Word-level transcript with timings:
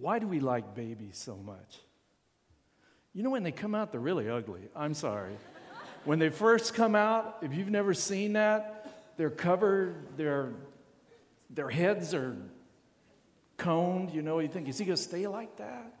Why 0.00 0.18
do 0.18 0.26
we 0.26 0.40
like 0.40 0.74
babies 0.74 1.18
so 1.18 1.36
much? 1.36 1.78
You 3.12 3.22
know, 3.22 3.30
when 3.30 3.42
they 3.42 3.52
come 3.52 3.74
out, 3.74 3.92
they're 3.92 4.00
really 4.00 4.30
ugly. 4.30 4.62
I'm 4.74 4.94
sorry. 4.94 5.36
when 6.04 6.18
they 6.18 6.30
first 6.30 6.74
come 6.74 6.94
out, 6.94 7.38
if 7.42 7.54
you've 7.54 7.70
never 7.70 7.92
seen 7.92 8.32
that, 8.32 9.12
they're 9.18 9.28
covered, 9.28 10.16
their, 10.16 10.52
their 11.50 11.68
heads 11.68 12.14
are 12.14 12.34
coned. 13.58 14.12
You 14.12 14.22
know, 14.22 14.38
you 14.38 14.48
think, 14.48 14.68
is 14.68 14.78
he 14.78 14.86
going 14.86 14.96
to 14.96 15.02
stay 15.02 15.26
like 15.26 15.58
that? 15.58 15.94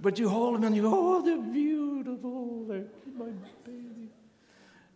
But 0.00 0.18
you 0.18 0.28
hold 0.28 0.54
them 0.54 0.64
and 0.64 0.74
you 0.74 0.82
go, 0.82 0.92
oh, 0.94 1.22
they're 1.22 1.36
beautiful. 1.36 2.64
They're 2.66 2.84
my 3.18 3.26
baby. 3.66 4.08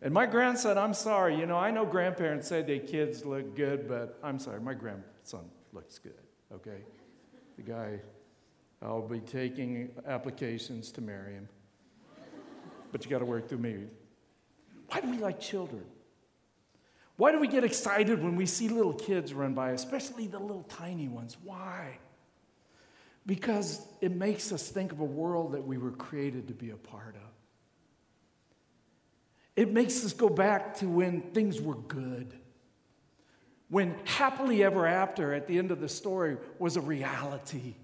And 0.00 0.14
my 0.14 0.26
grandson, 0.26 0.78
I'm 0.78 0.94
sorry, 0.94 1.38
you 1.38 1.46
know, 1.46 1.56
I 1.56 1.70
know 1.70 1.84
grandparents 1.84 2.48
say 2.48 2.62
their 2.62 2.78
kids 2.78 3.24
look 3.24 3.54
good, 3.54 3.86
but 3.86 4.18
I'm 4.22 4.38
sorry, 4.38 4.60
my 4.60 4.74
grandson 4.74 5.44
looks 5.72 5.98
good, 5.98 6.14
okay? 6.52 6.78
The 7.56 7.62
guy, 7.62 8.00
I'll 8.80 9.06
be 9.06 9.20
taking 9.20 9.90
applications 10.06 10.90
to 10.92 11.00
marry 11.00 11.34
him. 11.34 11.48
But 12.90 13.04
you 13.04 13.10
got 13.10 13.20
to 13.20 13.24
work 13.24 13.48
through 13.48 13.58
me. 13.58 13.84
Why 14.88 15.00
do 15.00 15.10
we 15.10 15.18
like 15.18 15.40
children? 15.40 15.84
Why 17.16 17.32
do 17.32 17.38
we 17.38 17.48
get 17.48 17.64
excited 17.64 18.22
when 18.22 18.36
we 18.36 18.46
see 18.46 18.68
little 18.68 18.92
kids 18.92 19.32
run 19.32 19.54
by, 19.54 19.70
especially 19.70 20.26
the 20.26 20.38
little 20.38 20.64
tiny 20.64 21.08
ones? 21.08 21.36
Why? 21.42 21.98
Because 23.24 23.86
it 24.00 24.12
makes 24.12 24.50
us 24.52 24.68
think 24.68 24.92
of 24.92 25.00
a 25.00 25.04
world 25.04 25.52
that 25.52 25.64
we 25.64 25.78
were 25.78 25.92
created 25.92 26.48
to 26.48 26.54
be 26.54 26.70
a 26.70 26.76
part 26.76 27.14
of. 27.14 27.30
It 29.54 29.72
makes 29.72 30.04
us 30.04 30.12
go 30.12 30.28
back 30.28 30.74
to 30.78 30.88
when 30.88 31.20
things 31.32 31.60
were 31.60 31.76
good. 31.76 32.34
When 33.72 33.96
happily 34.04 34.62
ever 34.62 34.86
after 34.86 35.32
at 35.32 35.46
the 35.46 35.56
end 35.56 35.70
of 35.70 35.80
the 35.80 35.88
story 35.88 36.36
was 36.58 36.76
a 36.76 36.82
reality. 36.82 37.76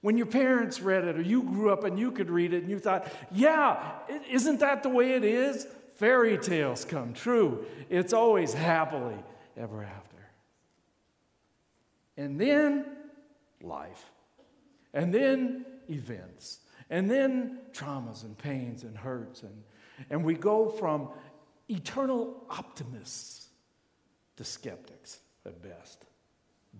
When 0.00 0.16
your 0.16 0.24
parents 0.24 0.80
read 0.80 1.04
it 1.04 1.18
or 1.18 1.20
you 1.20 1.42
grew 1.42 1.70
up 1.70 1.84
and 1.84 1.98
you 1.98 2.10
could 2.10 2.30
read 2.30 2.54
it 2.54 2.62
and 2.62 2.70
you 2.70 2.78
thought, 2.78 3.06
yeah, 3.30 3.92
isn't 4.30 4.60
that 4.60 4.82
the 4.82 4.88
way 4.88 5.12
it 5.12 5.22
is? 5.22 5.66
Fairy 5.96 6.38
tales 6.38 6.86
come 6.86 7.12
true. 7.12 7.66
It's 7.90 8.14
always 8.14 8.54
happily 8.54 9.18
ever 9.54 9.82
after. 9.84 10.16
And 12.16 12.40
then 12.40 12.86
life. 13.60 14.02
And 14.94 15.12
then 15.12 15.66
events. 15.90 16.60
And 16.88 17.10
then 17.10 17.58
traumas 17.74 18.24
and 18.24 18.38
pains 18.38 18.82
and 18.82 18.96
hurts 18.96 19.42
and 19.42 19.62
and 20.08 20.24
we 20.24 20.34
go 20.34 20.70
from 20.70 21.10
eternal 21.68 22.44
optimists 22.48 23.45
to 24.36 24.44
skeptics 24.44 25.20
at 25.44 25.62
best, 25.62 26.04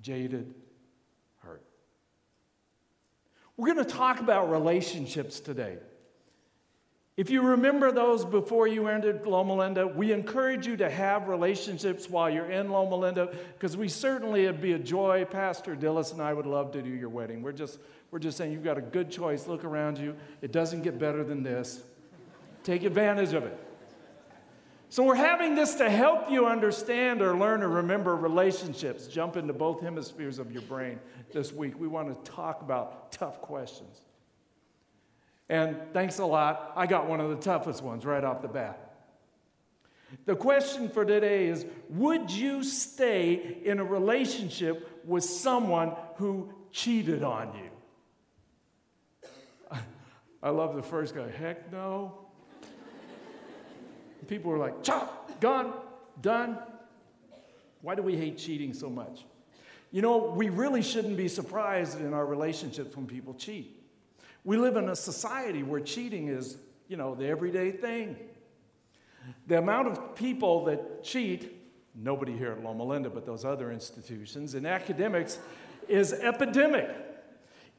jaded, 0.02 0.54
hurt. 1.38 1.62
We're 3.56 3.72
going 3.72 3.84
to 3.84 3.90
talk 3.90 4.20
about 4.20 4.50
relationships 4.50 5.40
today. 5.40 5.78
If 7.16 7.30
you 7.30 7.40
remember 7.40 7.90
those 7.92 8.26
before 8.26 8.68
you 8.68 8.88
entered 8.88 9.26
Loma 9.26 9.54
Linda, 9.54 9.86
we 9.86 10.12
encourage 10.12 10.66
you 10.66 10.76
to 10.76 10.90
have 10.90 11.28
relationships 11.28 12.10
while 12.10 12.28
you're 12.28 12.50
in 12.50 12.68
Loma 12.68 12.94
Linda 12.94 13.34
because 13.54 13.74
we 13.74 13.88
certainly 13.88 14.44
it'd 14.44 14.60
be 14.60 14.74
a 14.74 14.78
joy. 14.78 15.24
Pastor 15.24 15.74
Dillis 15.74 16.12
and 16.12 16.20
I 16.20 16.34
would 16.34 16.44
love 16.44 16.72
to 16.72 16.82
do 16.82 16.91
your 16.91 17.08
wedding. 17.08 17.41
We're 17.41 17.52
just, 17.52 17.78
we're 18.10 18.18
just 18.18 18.36
saying 18.36 18.52
you've 18.52 18.64
got 18.64 18.76
a 18.76 18.82
good 18.82 19.10
choice. 19.10 19.46
Look 19.46 19.64
around 19.64 19.96
you. 19.96 20.14
It 20.42 20.52
doesn't 20.52 20.82
get 20.82 20.98
better 20.98 21.24
than 21.24 21.42
this. 21.42 21.80
Take 22.64 22.82
advantage 22.82 23.32
of 23.32 23.44
it. 23.44 23.66
So, 24.88 25.02
we're 25.02 25.16
having 25.16 25.56
this 25.56 25.74
to 25.76 25.90
help 25.90 26.30
you 26.30 26.46
understand 26.46 27.20
or 27.20 27.36
learn 27.36 27.62
or 27.62 27.68
remember 27.68 28.14
relationships. 28.14 29.08
Jump 29.08 29.36
into 29.36 29.52
both 29.52 29.80
hemispheres 29.80 30.38
of 30.38 30.52
your 30.52 30.62
brain 30.62 31.00
this 31.32 31.52
week. 31.52 31.78
We 31.78 31.88
want 31.88 32.24
to 32.24 32.30
talk 32.30 32.62
about 32.62 33.10
tough 33.10 33.40
questions. 33.40 34.00
And 35.48 35.76
thanks 35.92 36.18
a 36.18 36.24
lot. 36.24 36.72
I 36.76 36.86
got 36.86 37.08
one 37.08 37.20
of 37.20 37.30
the 37.30 37.36
toughest 37.36 37.82
ones 37.82 38.04
right 38.04 38.22
off 38.22 38.42
the 38.42 38.48
bat. 38.48 38.94
The 40.25 40.36
question 40.36 40.88
for 40.88 41.04
today 41.04 41.48
is 41.48 41.66
Would 41.91 42.30
you 42.30 42.62
stay 42.62 43.58
in 43.64 43.80
a 43.80 43.84
relationship 43.84 45.02
with 45.04 45.25
someone 45.25 45.96
who 46.14 46.52
cheated 46.70 47.25
on 47.25 47.52
you? 47.56 47.70
I 50.44 50.50
love 50.50 50.76
the 50.76 50.82
first 50.82 51.12
guy. 51.16 51.28
Heck 51.28 51.72
no 51.72 52.25
people 54.28 54.50
were 54.50 54.59
like, 54.59 54.82
chop, 54.82 55.41
gone, 55.41 55.72
done. 56.20 56.59
Why 57.82 57.94
do 57.94 58.03
we 58.03 58.16
hate 58.16 58.38
cheating 58.38 58.72
so 58.72 58.91
much? 58.91 59.25
You 59.92 60.03
know, 60.03 60.32
we 60.37 60.48
really 60.48 60.82
shouldn't 60.82 61.16
be 61.16 61.28
surprised 61.28 62.00
in 62.00 62.12
our 62.12 62.26
relationships 62.26 62.97
when 62.97 63.06
people 63.06 63.34
cheat. 63.34 63.82
We 64.44 64.56
live 64.56 64.76
in 64.76 64.88
a 64.88 64.97
society 64.97 65.62
where 65.62 65.81
cheating 65.81 66.28
is, 66.28 66.56
you 66.88 66.97
know, 66.97 67.14
the 67.14 67.26
everyday 67.26 67.70
thing. 67.70 68.16
The 69.47 69.59
amount 69.59 69.88
of 69.88 70.14
people 70.14 70.64
that 70.66 71.03
cheat, 71.03 71.53
nobody 71.94 72.37
here 72.37 72.53
at 72.53 72.62
Loma 72.62 72.84
Linda, 72.84 73.10
but 73.10 73.26
those 73.26 73.44
other 73.44 73.72
institutions, 73.72 74.54
and 74.54 74.66
academics, 74.66 75.38
is 75.88 76.12
epidemic. 76.12 76.91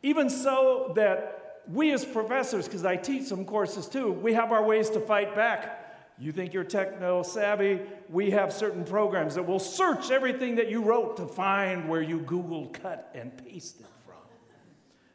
Even 0.03 0.29
so 0.29 0.93
that 0.95 1.61
we 1.71 1.91
as 1.91 2.05
professors, 2.05 2.65
because 2.65 2.85
I 2.85 2.95
teach 2.95 3.23
some 3.23 3.45
courses 3.45 3.87
too, 3.87 4.11
we 4.11 4.33
have 4.33 4.51
our 4.51 4.63
ways 4.63 4.89
to 4.91 4.99
fight 4.99 5.35
back. 5.35 5.86
You 6.19 6.31
think 6.31 6.53
you're 6.53 6.63
techno 6.63 7.21
savvy? 7.21 7.81
We 8.09 8.31
have 8.31 8.51
certain 8.51 8.83
programs 8.83 9.35
that 9.35 9.43
will 9.43 9.59
search 9.59 10.09
everything 10.09 10.55
that 10.55 10.69
you 10.69 10.81
wrote 10.81 11.17
to 11.17 11.27
find 11.27 11.87
where 11.87 12.01
you 12.01 12.19
Google 12.19 12.67
cut 12.67 13.11
and 13.13 13.31
pasted 13.45 13.85
from. 14.05 14.15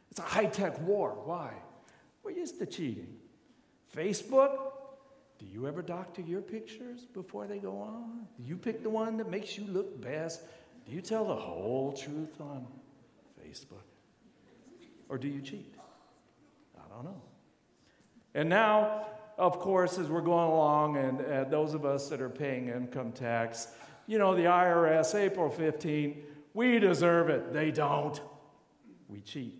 It's 0.09 0.19
a 0.19 0.23
high 0.23 0.45
tech 0.45 0.79
war. 0.81 1.17
Why? 1.25 1.53
We're 2.23 2.31
used 2.31 2.57
to 2.59 2.65
cheating. 2.65 3.17
Facebook, 3.95 4.71
do 5.39 5.45
you 5.45 5.67
ever 5.67 5.81
doctor 5.81 6.21
your 6.21 6.41
pictures 6.41 7.01
before 7.13 7.47
they 7.47 7.59
go 7.59 7.79
on? 7.79 8.27
Do 8.37 8.43
you 8.43 8.55
pick 8.55 8.81
the 8.81 8.89
one 8.89 9.17
that 9.17 9.29
makes 9.29 9.57
you 9.57 9.65
look 9.65 10.01
best? 10.01 10.41
Do 10.85 10.93
you 10.93 11.01
tell 11.01 11.25
the 11.25 11.35
whole 11.35 11.91
truth 11.91 12.39
on 12.39 12.65
Facebook? 13.41 13.83
Or 15.09 15.17
do 15.17 15.27
you 15.27 15.41
cheat? 15.41 15.75
I 16.77 16.95
don't 16.95 17.03
know. 17.03 17.21
And 18.33 18.47
now 18.47 19.05
of 19.37 19.59
course, 19.59 19.97
as 19.97 20.09
we're 20.09 20.21
going 20.21 20.49
along, 20.49 20.97
and 20.97 21.21
uh, 21.21 21.43
those 21.45 21.73
of 21.73 21.85
us 21.85 22.09
that 22.09 22.21
are 22.21 22.29
paying 22.29 22.69
income 22.69 23.11
tax, 23.11 23.67
you 24.07 24.17
know, 24.17 24.35
the 24.35 24.43
IRS, 24.43 25.15
April 25.15 25.49
15, 25.49 26.23
we 26.53 26.79
deserve 26.79 27.29
it. 27.29 27.53
They 27.53 27.71
don't. 27.71 28.19
We 29.07 29.21
cheat. 29.21 29.59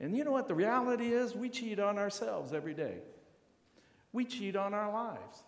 And 0.00 0.16
you 0.16 0.24
know 0.24 0.32
what 0.32 0.48
the 0.48 0.54
reality 0.54 1.12
is? 1.12 1.34
We 1.34 1.48
cheat 1.48 1.78
on 1.78 1.98
ourselves 1.98 2.52
every 2.52 2.74
day. 2.74 2.98
We 4.12 4.24
cheat 4.24 4.56
on 4.56 4.74
our 4.74 4.92
lives. 4.92 5.42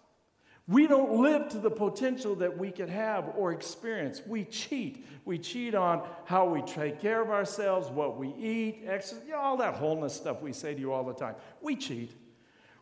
We 0.66 0.86
don't 0.86 1.22
live 1.22 1.48
to 1.50 1.58
the 1.58 1.70
potential 1.70 2.34
that 2.36 2.58
we 2.58 2.70
could 2.70 2.90
have 2.90 3.32
or 3.36 3.52
experience. 3.52 4.20
We 4.26 4.44
cheat. 4.44 5.06
We 5.24 5.38
cheat 5.38 5.74
on 5.74 6.06
how 6.26 6.46
we 6.46 6.60
take 6.60 7.00
care 7.00 7.22
of 7.22 7.30
ourselves, 7.30 7.88
what 7.88 8.18
we 8.18 8.28
eat, 8.34 8.84
exercise, 8.86 9.24
you 9.26 9.32
know, 9.32 9.40
all 9.40 9.56
that 9.58 9.74
wholeness 9.74 10.14
stuff 10.14 10.42
we 10.42 10.52
say 10.52 10.74
to 10.74 10.80
you 10.80 10.92
all 10.92 11.04
the 11.04 11.14
time. 11.14 11.36
We 11.62 11.74
cheat. 11.74 12.12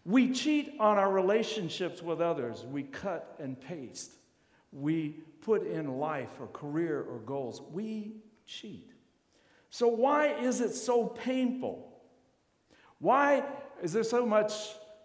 We 0.06 0.32
cheat 0.32 0.76
on 0.78 0.98
our 0.98 1.10
relationships 1.10 2.00
with 2.00 2.20
others. 2.20 2.64
We 2.64 2.84
cut 2.84 3.34
and 3.40 3.60
paste. 3.60 4.12
We 4.72 5.16
put 5.40 5.66
in 5.66 5.98
life 5.98 6.30
or 6.38 6.46
career 6.46 7.02
or 7.02 7.18
goals. 7.18 7.60
We 7.72 8.12
cheat. 8.46 8.92
So, 9.68 9.88
why 9.88 10.28
is 10.34 10.60
it 10.60 10.74
so 10.74 11.06
painful? 11.06 11.92
Why 13.00 13.42
is 13.82 13.92
there 13.92 14.04
so 14.04 14.24
much 14.24 14.52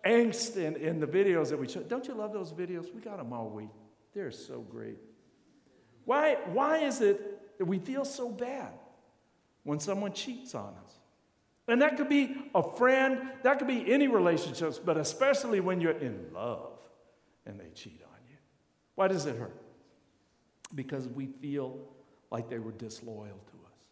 angst 0.05 0.57
in, 0.57 0.75
in 0.75 0.99
the 0.99 1.07
videos 1.07 1.49
that 1.49 1.57
we 1.57 1.67
show? 1.67 1.81
Don't 1.81 2.07
you 2.07 2.13
love 2.13 2.31
those 2.31 2.53
videos? 2.53 2.93
We 2.93 3.01
got 3.01 3.17
them 3.17 3.33
all 3.33 3.49
week. 3.49 3.69
They're 4.13 4.29
so 4.29 4.61
great. 4.61 4.99
Why, 6.05 6.37
why 6.45 6.77
is 6.77 7.01
it 7.01 7.57
that 7.57 7.65
we 7.65 7.79
feel 7.79 8.05
so 8.05 8.29
bad 8.29 8.73
when 9.63 9.79
someone 9.79 10.13
cheats 10.13 10.53
on 10.53 10.75
us? 10.83 11.00
And 11.71 11.81
that 11.81 11.95
could 11.95 12.09
be 12.09 12.35
a 12.53 12.61
friend, 12.75 13.29
that 13.43 13.57
could 13.57 13.67
be 13.67 13.89
any 13.93 14.09
relationships, 14.09 14.77
but 14.77 14.97
especially 14.97 15.61
when 15.61 15.79
you're 15.79 15.97
in 15.97 16.25
love 16.33 16.77
and 17.45 17.57
they 17.57 17.69
cheat 17.73 18.01
on 18.03 18.19
you. 18.29 18.35
Why 18.95 19.07
does 19.07 19.25
it 19.25 19.37
hurt? 19.37 19.55
Because 20.75 21.07
we 21.07 21.27
feel 21.27 21.79
like 22.29 22.49
they 22.49 22.59
were 22.59 22.73
disloyal 22.73 23.23
to 23.27 23.57
us. 23.67 23.85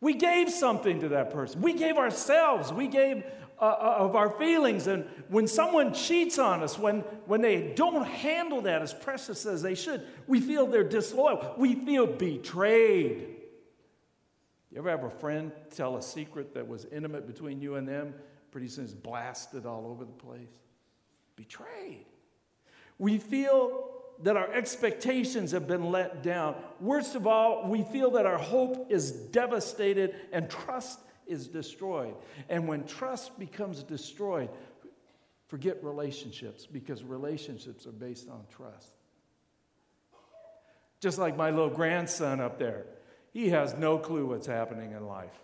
We 0.00 0.14
gave 0.14 0.50
something 0.50 1.00
to 1.00 1.08
that 1.10 1.30
person. 1.30 1.60
We 1.60 1.74
gave 1.74 1.98
ourselves. 1.98 2.72
We 2.72 2.88
gave 2.88 3.22
uh, 3.60 3.64
uh, 3.64 3.96
of 3.98 4.16
our 4.16 4.30
feelings. 4.38 4.86
And 4.86 5.04
when 5.28 5.46
someone 5.46 5.92
cheats 5.92 6.38
on 6.38 6.62
us, 6.62 6.78
when, 6.78 7.00
when 7.26 7.42
they 7.42 7.74
don't 7.74 8.06
handle 8.06 8.62
that 8.62 8.80
as 8.80 8.94
precious 8.94 9.44
as 9.44 9.60
they 9.60 9.74
should, 9.74 10.06
we 10.26 10.40
feel 10.40 10.66
they're 10.66 10.84
disloyal. 10.84 11.54
We 11.58 11.74
feel 11.74 12.06
betrayed. 12.06 13.35
You 14.76 14.82
ever 14.82 14.90
have 14.90 15.04
a 15.04 15.10
friend 15.10 15.52
tell 15.74 15.96
a 15.96 16.02
secret 16.02 16.52
that 16.52 16.68
was 16.68 16.84
intimate 16.92 17.26
between 17.26 17.62
you 17.62 17.76
and 17.76 17.88
them? 17.88 18.12
Pretty 18.50 18.68
soon 18.68 18.84
it's 18.84 18.92
blasted 18.92 19.64
all 19.64 19.86
over 19.86 20.04
the 20.04 20.12
place. 20.12 20.50
Betrayed. 21.34 22.04
We 22.98 23.16
feel 23.16 23.88
that 24.22 24.36
our 24.36 24.52
expectations 24.52 25.52
have 25.52 25.66
been 25.66 25.90
let 25.90 26.22
down. 26.22 26.56
Worst 26.78 27.14
of 27.14 27.26
all, 27.26 27.70
we 27.70 27.84
feel 27.84 28.10
that 28.10 28.26
our 28.26 28.36
hope 28.36 28.92
is 28.92 29.12
devastated 29.12 30.14
and 30.30 30.50
trust 30.50 31.00
is 31.26 31.48
destroyed. 31.48 32.14
And 32.50 32.68
when 32.68 32.84
trust 32.84 33.38
becomes 33.38 33.82
destroyed, 33.82 34.50
forget 35.48 35.82
relationships 35.82 36.66
because 36.66 37.02
relationships 37.02 37.86
are 37.86 37.92
based 37.92 38.28
on 38.28 38.44
trust. 38.54 38.92
Just 41.00 41.16
like 41.16 41.34
my 41.34 41.48
little 41.48 41.70
grandson 41.70 42.40
up 42.40 42.58
there, 42.58 42.84
he 43.36 43.50
has 43.50 43.74
no 43.74 43.98
clue 43.98 44.24
what's 44.24 44.46
happening 44.46 44.92
in 44.92 45.06
life. 45.06 45.38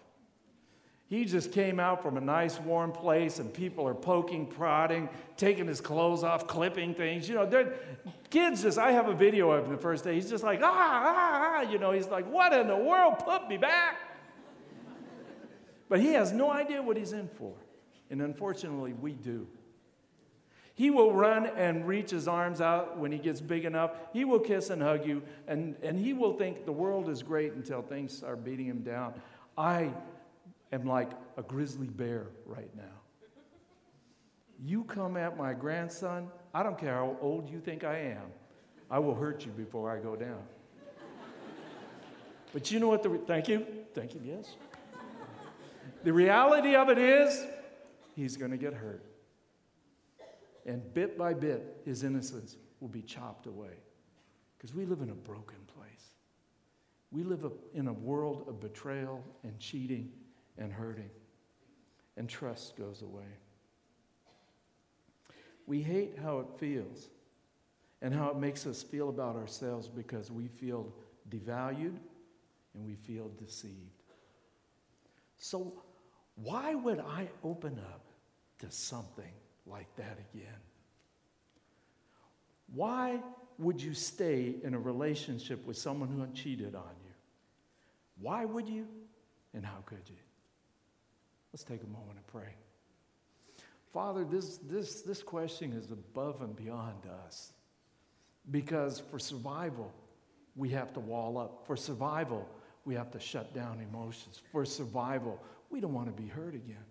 He 1.08 1.26
just 1.26 1.52
came 1.52 1.78
out 1.78 2.02
from 2.02 2.16
a 2.16 2.22
nice 2.22 2.58
warm 2.58 2.90
place 2.90 3.38
and 3.38 3.52
people 3.52 3.86
are 3.86 3.92
poking, 3.92 4.46
prodding, 4.46 5.10
taking 5.36 5.66
his 5.66 5.82
clothes 5.82 6.24
off, 6.24 6.46
clipping 6.46 6.94
things. 6.94 7.28
You 7.28 7.34
know, 7.34 7.70
kids 8.30 8.62
just, 8.62 8.78
I 8.78 8.92
have 8.92 9.08
a 9.08 9.12
video 9.12 9.50
of 9.50 9.66
him 9.66 9.72
the 9.72 9.76
first 9.76 10.04
day. 10.04 10.14
He's 10.14 10.30
just 10.30 10.42
like, 10.42 10.60
ah, 10.62 10.70
ah, 10.72 11.58
ah. 11.58 11.70
You 11.70 11.78
know, 11.78 11.92
he's 11.92 12.08
like, 12.08 12.26
what 12.32 12.54
in 12.54 12.66
the 12.66 12.78
world? 12.78 13.18
Put 13.18 13.46
me 13.46 13.58
back. 13.58 13.98
but 15.90 16.00
he 16.00 16.14
has 16.14 16.32
no 16.32 16.50
idea 16.50 16.82
what 16.82 16.96
he's 16.96 17.12
in 17.12 17.28
for. 17.28 17.52
And 18.08 18.22
unfortunately, 18.22 18.94
we 18.94 19.12
do. 19.12 19.46
He 20.74 20.90
will 20.90 21.12
run 21.12 21.46
and 21.46 21.86
reach 21.86 22.10
his 22.10 22.26
arms 22.26 22.60
out 22.60 22.98
when 22.98 23.12
he 23.12 23.19
gets 23.19 23.40
big 23.40 23.64
enough. 23.64 23.92
He 24.12 24.24
will 24.24 24.40
kiss 24.40 24.70
and 24.70 24.80
hug 24.80 25.06
you, 25.06 25.22
and, 25.46 25.76
and 25.82 25.98
he 25.98 26.14
will 26.14 26.32
think 26.32 26.64
the 26.64 26.72
world 26.72 27.08
is 27.10 27.22
great 27.22 27.52
until 27.52 27.82
things 27.82 28.22
are 28.22 28.36
beating 28.36 28.66
him 28.66 28.82
down. 28.82 29.14
I 29.56 29.90
am 30.72 30.86
like 30.86 31.10
a 31.36 31.42
grizzly 31.42 31.88
bear 31.88 32.28
right 32.46 32.70
now. 32.74 32.82
You 34.64 34.84
come 34.84 35.16
at 35.16 35.36
my 35.36 35.52
grandson, 35.52 36.28
I 36.54 36.62
don't 36.62 36.78
care 36.78 36.94
how 36.94 37.16
old 37.20 37.50
you 37.50 37.60
think 37.60 37.84
I 37.84 37.98
am, 37.98 38.32
I 38.90 38.98
will 38.98 39.14
hurt 39.14 39.44
you 39.44 39.52
before 39.52 39.90
I 39.90 39.98
go 39.98 40.16
down. 40.16 40.42
But 42.52 42.70
you 42.70 42.78
know 42.80 42.88
what 42.88 43.02
the, 43.02 43.08
re- 43.08 43.20
thank 43.26 43.48
you, 43.48 43.66
thank 43.94 44.14
you, 44.14 44.20
yes. 44.24 44.54
The 46.04 46.12
reality 46.12 46.74
of 46.76 46.88
it 46.88 46.98
is, 46.98 47.44
he's 48.14 48.36
going 48.36 48.50
to 48.50 48.56
get 48.56 48.74
hurt. 48.74 49.02
And 50.66 50.94
bit 50.94 51.18
by 51.18 51.34
bit, 51.34 51.82
his 51.84 52.04
innocence 52.04 52.56
will 52.80 52.88
be 52.88 53.02
chopped 53.02 53.46
away. 53.46 53.74
Because 54.56 54.74
we 54.74 54.84
live 54.84 55.00
in 55.00 55.10
a 55.10 55.14
broken 55.14 55.58
place. 55.76 56.14
We 57.10 57.24
live 57.24 57.44
in 57.74 57.88
a 57.88 57.92
world 57.92 58.44
of 58.48 58.60
betrayal 58.60 59.22
and 59.44 59.58
cheating 59.58 60.12
and 60.56 60.72
hurting, 60.72 61.10
and 62.16 62.28
trust 62.28 62.76
goes 62.76 63.02
away. 63.02 63.38
We 65.66 65.82
hate 65.82 66.18
how 66.20 66.40
it 66.40 66.46
feels 66.58 67.08
and 68.00 68.14
how 68.14 68.30
it 68.30 68.36
makes 68.36 68.66
us 68.66 68.82
feel 68.82 69.08
about 69.08 69.36
ourselves 69.36 69.88
because 69.88 70.30
we 70.30 70.48
feel 70.48 70.92
devalued 71.28 71.96
and 72.74 72.84
we 72.84 72.94
feel 72.94 73.30
deceived. 73.38 74.02
So, 75.38 75.82
why 76.34 76.74
would 76.74 76.98
I 76.98 77.28
open 77.44 77.78
up 77.78 78.06
to 78.60 78.70
something 78.70 79.32
like 79.66 79.94
that 79.96 80.18
again? 80.32 80.60
Why 82.74 83.20
would 83.58 83.80
you 83.80 83.94
stay 83.94 84.54
in 84.62 84.74
a 84.74 84.78
relationship 84.78 85.64
with 85.66 85.76
someone 85.76 86.08
who 86.08 86.26
cheated 86.34 86.74
on 86.74 86.94
you? 87.04 87.12
Why 88.20 88.44
would 88.44 88.68
you? 88.68 88.86
And 89.54 89.64
how 89.64 89.82
could 89.84 90.08
you? 90.08 90.16
Let's 91.52 91.64
take 91.64 91.82
a 91.82 91.86
moment 91.86 92.16
and 92.16 92.26
pray. 92.26 92.54
Father, 93.92 94.24
this, 94.24 94.56
this, 94.58 95.02
this 95.02 95.22
question 95.22 95.72
is 95.72 95.90
above 95.90 96.40
and 96.40 96.56
beyond 96.56 97.06
us. 97.26 97.52
Because 98.50 98.98
for 98.98 99.18
survival, 99.18 99.92
we 100.56 100.70
have 100.70 100.92
to 100.94 101.00
wall 101.00 101.36
up. 101.36 101.66
For 101.66 101.76
survival, 101.76 102.48
we 102.84 102.94
have 102.94 103.10
to 103.12 103.20
shut 103.20 103.54
down 103.54 103.80
emotions. 103.80 104.40
For 104.50 104.64
survival, 104.64 105.38
we 105.70 105.80
don't 105.80 105.92
want 105.92 106.14
to 106.14 106.22
be 106.22 106.28
hurt 106.28 106.54
again. 106.54 106.84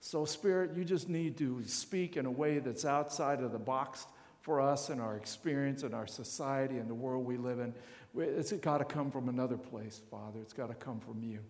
So, 0.00 0.24
Spirit, 0.24 0.76
you 0.76 0.84
just 0.84 1.08
need 1.08 1.36
to 1.38 1.62
speak 1.64 2.16
in 2.16 2.26
a 2.26 2.30
way 2.30 2.58
that's 2.60 2.84
outside 2.84 3.40
of 3.40 3.52
the 3.52 3.58
box 3.58 4.06
for 4.40 4.60
us 4.60 4.88
and 4.88 5.00
our 5.00 5.16
experience 5.16 5.82
and 5.82 5.94
our 5.94 6.06
society 6.06 6.78
and 6.78 6.88
the 6.88 6.94
world 6.94 7.26
we 7.26 7.36
live 7.36 7.58
in. 7.58 7.74
It's 8.16 8.52
got 8.52 8.78
to 8.78 8.84
come 8.84 9.10
from 9.10 9.28
another 9.28 9.56
place, 9.56 10.00
Father. 10.10 10.40
It's 10.40 10.52
got 10.52 10.68
to 10.68 10.74
come 10.74 11.00
from 11.00 11.22
you. 11.22 11.40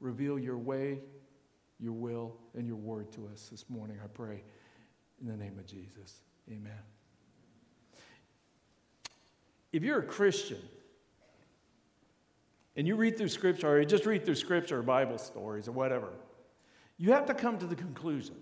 Reveal 0.00 0.38
your 0.38 0.58
way, 0.58 1.00
your 1.80 1.92
will 1.92 2.36
and 2.54 2.66
your 2.66 2.76
word 2.76 3.12
to 3.12 3.28
us 3.32 3.48
this 3.50 3.64
morning, 3.68 3.98
I 4.02 4.08
pray. 4.08 4.42
In 5.20 5.28
the 5.28 5.36
name 5.36 5.58
of 5.58 5.66
Jesus. 5.66 6.20
Amen. 6.48 6.72
If 9.72 9.82
you're 9.82 9.98
a 9.98 10.06
Christian 10.06 10.60
and 12.76 12.86
you 12.86 12.96
read 12.96 13.16
through 13.16 13.28
Scripture, 13.28 13.68
or 13.68 13.80
you 13.80 13.86
just 13.86 14.06
read 14.06 14.24
through 14.24 14.36
Scripture 14.36 14.78
or 14.78 14.82
Bible 14.82 15.18
stories 15.18 15.68
or 15.68 15.72
whatever, 15.72 16.10
you 16.98 17.12
have 17.12 17.26
to 17.26 17.34
come 17.34 17.58
to 17.58 17.66
the 17.66 17.76
conclusion 17.76 18.34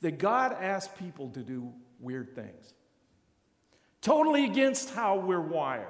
that 0.00 0.18
God 0.18 0.52
asks 0.52 0.92
people 0.98 1.28
to 1.30 1.40
do 1.40 1.72
weird 2.00 2.34
things. 2.34 2.74
Totally 4.00 4.44
against 4.44 4.94
how 4.94 5.16
we're 5.16 5.40
wired. 5.40 5.86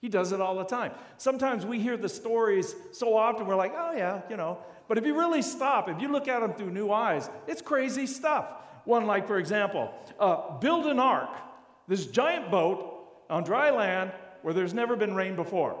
He 0.00 0.08
does 0.08 0.32
it 0.32 0.40
all 0.40 0.56
the 0.56 0.64
time. 0.64 0.92
Sometimes 1.18 1.64
we 1.64 1.78
hear 1.78 1.96
the 1.96 2.08
stories 2.08 2.74
so 2.90 3.16
often, 3.16 3.46
we're 3.46 3.54
like, 3.54 3.74
oh, 3.76 3.92
yeah, 3.92 4.22
you 4.28 4.36
know, 4.36 4.58
but 4.88 4.98
if 4.98 5.06
you 5.06 5.16
really 5.16 5.42
stop, 5.42 5.88
if 5.88 6.00
you 6.00 6.08
look 6.08 6.26
at 6.26 6.40
them 6.40 6.54
through 6.54 6.70
new 6.70 6.90
eyes, 6.90 7.30
it's 7.46 7.62
crazy 7.62 8.06
stuff. 8.06 8.52
One, 8.84 9.06
like, 9.06 9.28
for 9.28 9.38
example, 9.38 9.94
uh, 10.18 10.58
build 10.58 10.86
an 10.86 10.98
ark, 10.98 11.30
this 11.86 12.06
giant 12.06 12.50
boat 12.50 13.06
on 13.30 13.44
dry 13.44 13.70
land 13.70 14.12
where 14.42 14.52
there's 14.52 14.74
never 14.74 14.96
been 14.96 15.14
rain 15.14 15.36
before. 15.36 15.78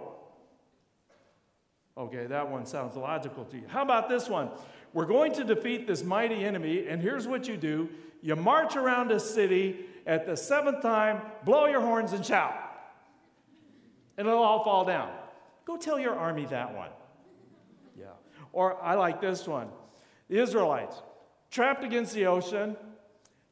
Okay, 1.98 2.26
that 2.26 2.48
one 2.48 2.64
sounds 2.64 2.96
logical 2.96 3.44
to 3.46 3.56
you. 3.56 3.64
How 3.66 3.82
about 3.82 4.08
this 4.08 4.28
one? 4.28 4.50
We're 4.92 5.06
going 5.06 5.32
to 5.34 5.44
defeat 5.44 5.86
this 5.86 6.04
mighty 6.04 6.44
enemy, 6.44 6.86
and 6.86 7.00
here's 7.00 7.26
what 7.26 7.48
you 7.48 7.56
do 7.56 7.88
you 8.22 8.36
march 8.36 8.76
around 8.76 9.10
a 9.10 9.18
city 9.18 9.86
at 10.06 10.26
the 10.26 10.36
seventh 10.36 10.82
time, 10.82 11.20
blow 11.44 11.66
your 11.66 11.80
horns, 11.80 12.12
and 12.12 12.24
shout. 12.24 12.54
And 14.16 14.28
it'll 14.28 14.42
all 14.42 14.62
fall 14.64 14.84
down. 14.84 15.10
Go 15.64 15.76
tell 15.76 15.98
your 15.98 16.14
army 16.14 16.46
that 16.46 16.74
one. 16.74 16.90
Yeah. 17.98 18.06
Or 18.52 18.80
I 18.82 18.94
like 18.94 19.20
this 19.20 19.46
one 19.46 19.68
the 20.28 20.38
Israelites, 20.38 20.96
trapped 21.50 21.84
against 21.84 22.14
the 22.14 22.26
ocean, 22.26 22.76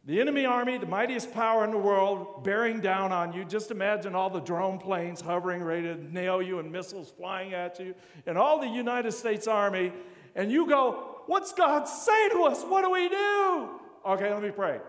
the 0.04 0.20
enemy 0.20 0.46
army, 0.46 0.78
the 0.78 0.86
mightiest 0.86 1.32
power 1.32 1.64
in 1.64 1.70
the 1.70 1.78
world, 1.78 2.42
bearing 2.42 2.80
down 2.80 3.12
on 3.12 3.32
you. 3.32 3.44
Just 3.44 3.70
imagine 3.70 4.14
all 4.14 4.30
the 4.30 4.40
drone 4.40 4.78
planes 4.78 5.20
hovering, 5.20 5.62
ready 5.62 5.82
to 5.82 6.12
nail 6.12 6.40
you, 6.40 6.58
and 6.58 6.72
missiles 6.72 7.10
flying 7.10 7.54
at 7.54 7.78
you, 7.78 7.94
and 8.26 8.38
all 8.38 8.60
the 8.60 8.68
United 8.68 9.12
States 9.12 9.46
Army. 9.46 9.92
And 10.34 10.50
you 10.50 10.66
go, 10.68 11.09
What's 11.30 11.52
God 11.52 11.84
say 11.84 12.28
to 12.30 12.42
us? 12.42 12.64
What 12.64 12.82
do 12.82 12.90
we 12.90 13.08
do? 13.08 13.68
Okay, 14.04 14.34
let 14.34 14.42
me 14.42 14.50
pray. 14.50 14.80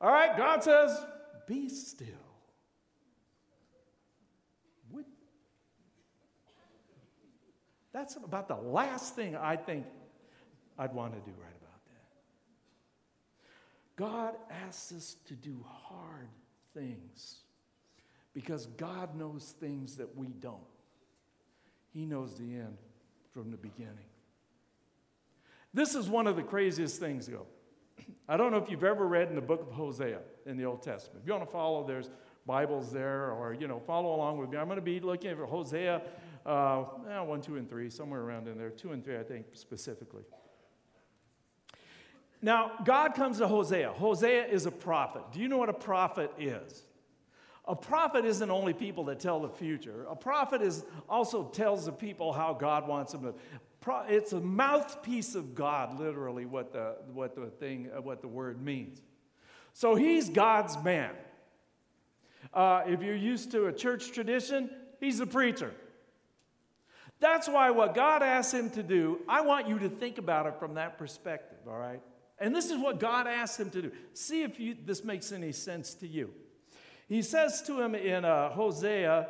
All 0.00 0.10
right, 0.10 0.36
God 0.36 0.64
says, 0.64 0.90
Be 1.46 1.68
still. 1.68 2.08
That's 7.92 8.16
about 8.16 8.48
the 8.48 8.56
last 8.56 9.14
thing 9.14 9.36
I 9.36 9.54
think 9.54 9.86
I'd 10.76 10.92
want 10.92 11.12
to 11.12 11.20
do 11.20 11.36
right 11.40 11.56
about 11.62 11.84
that. 11.86 12.04
God 13.94 14.34
asks 14.66 14.90
us 14.90 15.16
to 15.26 15.34
do 15.34 15.64
hard 15.64 16.30
things 16.74 17.42
because 18.32 18.66
God 18.66 19.14
knows 19.16 19.54
things 19.60 19.98
that 19.98 20.16
we 20.16 20.26
don't. 20.26 20.56
He 21.92 22.06
knows 22.06 22.34
the 22.34 22.56
end 22.56 22.76
from 23.32 23.52
the 23.52 23.56
beginning. 23.56 24.08
This 25.74 25.96
is 25.96 26.08
one 26.08 26.28
of 26.28 26.36
the 26.36 26.42
craziest 26.42 27.00
things, 27.00 27.26
though. 27.26 27.46
I 28.28 28.36
don't 28.36 28.52
know 28.52 28.58
if 28.58 28.70
you've 28.70 28.84
ever 28.84 29.06
read 29.06 29.28
in 29.28 29.34
the 29.34 29.42
book 29.42 29.60
of 29.60 29.72
Hosea 29.72 30.20
in 30.46 30.56
the 30.56 30.64
Old 30.64 30.82
Testament. 30.82 31.20
If 31.22 31.26
you 31.26 31.32
want 31.34 31.44
to 31.44 31.52
follow, 31.52 31.84
there's 31.84 32.10
Bibles 32.46 32.92
there, 32.92 33.32
or 33.32 33.54
you 33.54 33.66
know, 33.66 33.80
follow 33.80 34.14
along 34.14 34.38
with 34.38 34.50
me. 34.50 34.56
I'm 34.56 34.66
going 34.66 34.76
to 34.76 34.82
be 34.82 35.00
looking 35.00 35.30
at 35.30 35.36
Hosea 35.36 36.00
uh, 36.46 36.84
eh, 37.10 37.20
one, 37.20 37.40
two, 37.40 37.56
and 37.56 37.68
three, 37.68 37.90
somewhere 37.90 38.20
around 38.20 38.46
in 38.46 38.56
there. 38.56 38.70
Two 38.70 38.92
and 38.92 39.04
three, 39.04 39.18
I 39.18 39.24
think, 39.24 39.46
specifically. 39.54 40.22
Now, 42.40 42.72
God 42.84 43.14
comes 43.14 43.38
to 43.38 43.48
Hosea. 43.48 43.92
Hosea 43.92 44.46
is 44.46 44.66
a 44.66 44.70
prophet. 44.70 45.22
Do 45.32 45.40
you 45.40 45.48
know 45.48 45.58
what 45.58 45.70
a 45.70 45.74
prophet 45.74 46.30
is? 46.38 46.84
A 47.66 47.74
prophet 47.74 48.26
isn't 48.26 48.50
only 48.50 48.74
people 48.74 49.04
that 49.04 49.18
tell 49.18 49.40
the 49.40 49.48
future. 49.48 50.04
A 50.10 50.14
prophet 50.14 50.60
is 50.60 50.84
also 51.08 51.44
tells 51.44 51.86
the 51.86 51.92
people 51.92 52.32
how 52.32 52.52
God 52.52 52.86
wants 52.86 53.12
them 53.12 53.22
to. 53.22 53.34
It's 54.08 54.32
a 54.32 54.40
mouthpiece 54.40 55.34
of 55.34 55.54
God, 55.54 55.98
literally, 55.98 56.46
what 56.46 56.72
the, 56.72 56.96
what 57.12 57.34
the 57.34 57.46
thing, 57.46 57.90
uh, 57.96 58.00
what 58.00 58.22
the 58.22 58.28
word 58.28 58.62
means. 58.62 59.00
So 59.72 59.94
he's 59.94 60.28
God's 60.28 60.82
man. 60.82 61.10
Uh, 62.52 62.82
if 62.86 63.02
you're 63.02 63.16
used 63.16 63.50
to 63.50 63.66
a 63.66 63.72
church 63.72 64.12
tradition, 64.12 64.70
he's 65.00 65.20
a 65.20 65.26
preacher. 65.26 65.72
That's 67.20 67.48
why 67.48 67.70
what 67.70 67.94
God 67.94 68.22
asks 68.22 68.52
him 68.52 68.70
to 68.70 68.82
do, 68.82 69.20
I 69.28 69.40
want 69.40 69.68
you 69.68 69.78
to 69.80 69.88
think 69.88 70.18
about 70.18 70.46
it 70.46 70.54
from 70.58 70.74
that 70.74 70.98
perspective, 70.98 71.58
all 71.66 71.78
right? 71.78 72.00
And 72.38 72.54
this 72.54 72.70
is 72.70 72.78
what 72.78 73.00
God 73.00 73.26
asks 73.26 73.58
him 73.58 73.70
to 73.70 73.82
do. 73.82 73.92
See 74.12 74.42
if 74.42 74.60
you, 74.60 74.76
this 74.84 75.04
makes 75.04 75.32
any 75.32 75.52
sense 75.52 75.94
to 75.94 76.06
you. 76.06 76.30
He 77.08 77.22
says 77.22 77.62
to 77.62 77.80
him 77.80 77.94
in 77.94 78.24
uh, 78.24 78.50
Hosea 78.50 79.28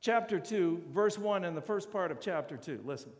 chapter 0.00 0.38
2, 0.38 0.84
verse 0.92 1.18
1, 1.18 1.44
in 1.44 1.54
the 1.54 1.60
first 1.60 1.90
part 1.90 2.10
of 2.10 2.20
chapter 2.20 2.56
2. 2.56 2.82
Listen. 2.84 3.12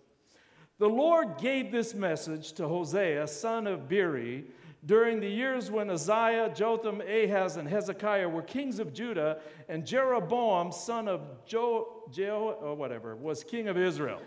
The 0.79 0.89
Lord 0.89 1.39
gave 1.39 1.71
this 1.71 1.95
message 1.95 2.53
to 2.55 2.67
Hosea, 2.67 3.29
son 3.29 3.69
of 3.69 3.89
Beeri, 3.89 4.45
during 4.85 5.21
the 5.21 5.29
years 5.29 5.71
when 5.71 5.89
Uzziah, 5.89 6.53
Jotham, 6.55 7.01
Ahaz, 7.01 7.57
and 7.57 7.69
Hezekiah 7.69 8.29
were 8.29 8.43
kings 8.43 8.81
of 8.81 8.93
Judah, 8.93 9.39
and 9.69 9.87
Jeroboam, 9.87 10.73
son 10.73 11.07
of 11.07 11.23
jo, 11.47 12.03
jo 12.11 12.59
or 12.61 12.73
uh, 12.73 12.75
whatever, 12.75 13.15
was 13.15 13.45
king 13.45 13.69
of 13.69 13.79
Israel. 13.79 14.21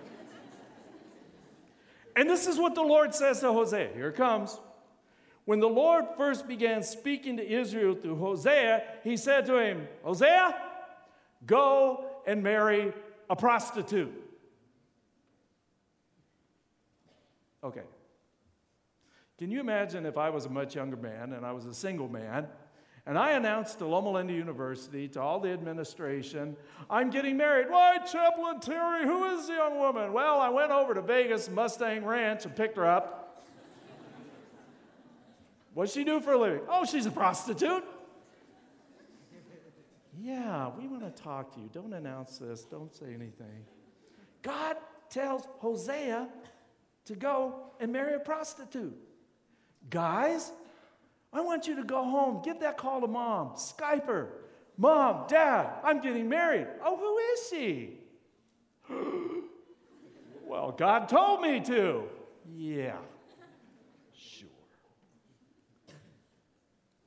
and 2.15 2.29
this 2.29 2.47
is 2.47 2.57
what 2.57 2.75
the 2.75 2.81
Lord 2.81 3.13
says 3.13 3.41
to 3.41 3.51
Hosea. 3.51 3.89
Here 3.93 4.07
it 4.07 4.15
comes. 4.15 4.57
When 5.43 5.59
the 5.59 5.69
Lord 5.69 6.05
first 6.15 6.47
began 6.47 6.81
speaking 6.81 7.37
to 7.37 7.47
Israel 7.47 7.93
through 7.93 8.17
Hosea, 8.17 8.83
he 9.03 9.17
said 9.17 9.45
to 9.47 9.57
him, 9.59 9.87
Hosea, 10.01 10.55
go 11.45 12.05
and 12.25 12.41
marry 12.41 12.93
a 13.29 13.35
prostitute. 13.35 14.26
Okay. 17.63 17.83
Can 19.37 19.51
you 19.51 19.59
imagine 19.59 20.05
if 20.05 20.17
I 20.17 20.29
was 20.29 20.45
a 20.45 20.49
much 20.49 20.75
younger 20.75 20.97
man 20.97 21.33
and 21.33 21.45
I 21.45 21.51
was 21.51 21.65
a 21.65 21.73
single 21.73 22.09
man 22.09 22.47
and 23.07 23.17
I 23.17 23.31
announced 23.31 23.79
to 23.79 23.85
Loma 23.87 24.11
Linda 24.11 24.33
University, 24.33 25.07
to 25.09 25.21
all 25.21 25.39
the 25.39 25.49
administration, 25.49 26.57
I'm 26.89 27.09
getting 27.09 27.37
married. 27.37 27.67
Why, 27.69 27.99
Chaplain 27.99 28.59
Terry, 28.59 29.05
who 29.05 29.23
is 29.33 29.47
the 29.47 29.53
young 29.53 29.77
woman? 29.77 30.11
Well, 30.11 30.41
I 30.41 30.49
went 30.49 30.71
over 30.71 30.93
to 30.93 31.01
Vegas, 31.01 31.49
Mustang 31.49 32.03
Ranch, 32.03 32.43
and 32.43 32.53
picked 32.53 32.75
her 32.75 32.85
up. 32.85 33.45
What's 35.73 35.93
she 35.93 36.03
do 36.03 36.19
for 36.19 36.33
a 36.33 36.37
living? 36.37 36.61
Oh, 36.67 36.83
she's 36.83 37.05
a 37.05 37.11
prostitute. 37.11 37.85
Yeah, 40.19 40.71
we 40.77 40.87
want 40.89 41.03
to 41.03 41.23
talk 41.23 41.53
to 41.53 41.61
you. 41.61 41.69
Don't 41.71 41.93
announce 41.93 42.39
this. 42.39 42.65
Don't 42.65 42.93
say 42.93 43.13
anything. 43.13 43.63
God 44.41 44.75
tells 45.09 45.47
Hosea 45.59 46.27
to 47.07 47.15
go 47.15 47.55
and 47.79 47.91
marry 47.91 48.13
a 48.13 48.19
prostitute. 48.19 48.95
Guys, 49.89 50.51
I 51.33 51.41
want 51.41 51.67
you 51.67 51.75
to 51.75 51.83
go 51.83 52.03
home, 52.03 52.41
give 52.43 52.59
that 52.61 52.77
call 52.77 53.01
to 53.01 53.07
mom, 53.07 53.49
Skype 53.55 54.05
her. 54.07 54.29
Mom, 54.77 55.25
dad, 55.27 55.69
I'm 55.83 56.01
getting 56.01 56.29
married. 56.29 56.67
Oh, 56.83 56.97
who 56.97 57.17
is 57.17 57.49
she? 57.49 57.97
well, 60.47 60.71
God 60.71 61.09
told 61.09 61.41
me 61.41 61.59
to. 61.61 62.03
Yeah, 62.55 62.97
sure. 64.15 64.49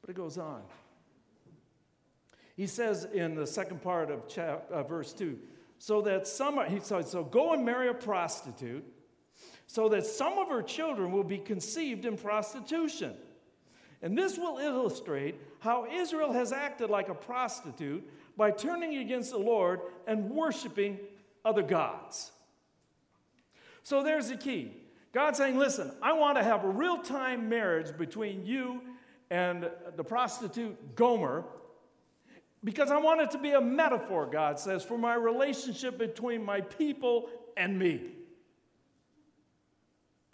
But 0.01 0.11
it 0.11 0.17
goes 0.17 0.37
on. 0.37 0.63
He 2.57 2.67
says 2.67 3.07
in 3.13 3.35
the 3.35 3.47
second 3.47 3.83
part 3.83 4.11
of 4.11 4.29
chapter, 4.29 4.75
uh, 4.75 4.83
verse 4.83 5.13
2 5.13 5.39
so 5.81 6.03
that 6.03 6.27
some, 6.27 6.63
he 6.67 6.79
said, 6.79 7.09
so 7.09 7.25
go 7.25 7.55
and 7.55 7.65
marry 7.65 7.89
a 7.89 7.95
prostitute 7.95 8.85
so 9.73 9.89
that 9.89 10.05
some 10.05 10.37
of 10.37 10.49
her 10.49 10.63
children 10.63 11.13
will 11.13 11.23
be 11.23 11.39
conceived 11.39 12.05
in 12.05 12.17
prostitution. 12.17 13.15
And 14.03 14.19
this 14.19 14.37
will 14.37 14.59
illustrate 14.59 15.37
how 15.61 15.87
Israel 15.89 16.33
has 16.33 16.51
acted 16.53 16.91
like 16.91 17.09
a 17.09 17.15
prostitute 17.15 18.03
by 18.37 18.51
turning 18.51 18.97
against 18.97 19.31
the 19.31 19.39
Lord 19.39 19.79
and 20.09 20.29
worshiping 20.29 20.99
other 21.45 21.63
gods. 21.63 22.33
So 23.85 24.03
there's 24.03 24.31
the 24.31 24.37
key. 24.37 24.73
God 25.13 25.37
saying, 25.37 25.57
listen, 25.57 25.93
I 26.03 26.15
want 26.15 26.37
to 26.39 26.43
have 26.43 26.65
a 26.65 26.69
real 26.69 26.99
time 26.99 27.49
marriage 27.49 27.97
between 27.97 28.45
you 28.45 28.81
and 29.31 29.71
the 29.95 30.03
prostitute 30.03 30.97
Gomer 30.97 31.45
because 32.65 32.91
I 32.91 32.97
want 32.97 33.21
it 33.21 33.31
to 33.31 33.39
be 33.39 33.53
a 33.53 33.61
metaphor, 33.61 34.27
God 34.27 34.59
says, 34.59 34.83
for 34.83 34.99
my 34.99 35.15
relationship 35.15 35.97
between 35.97 36.45
my 36.45 36.61
people 36.61 37.31
and 37.57 37.79
me. 37.79 38.17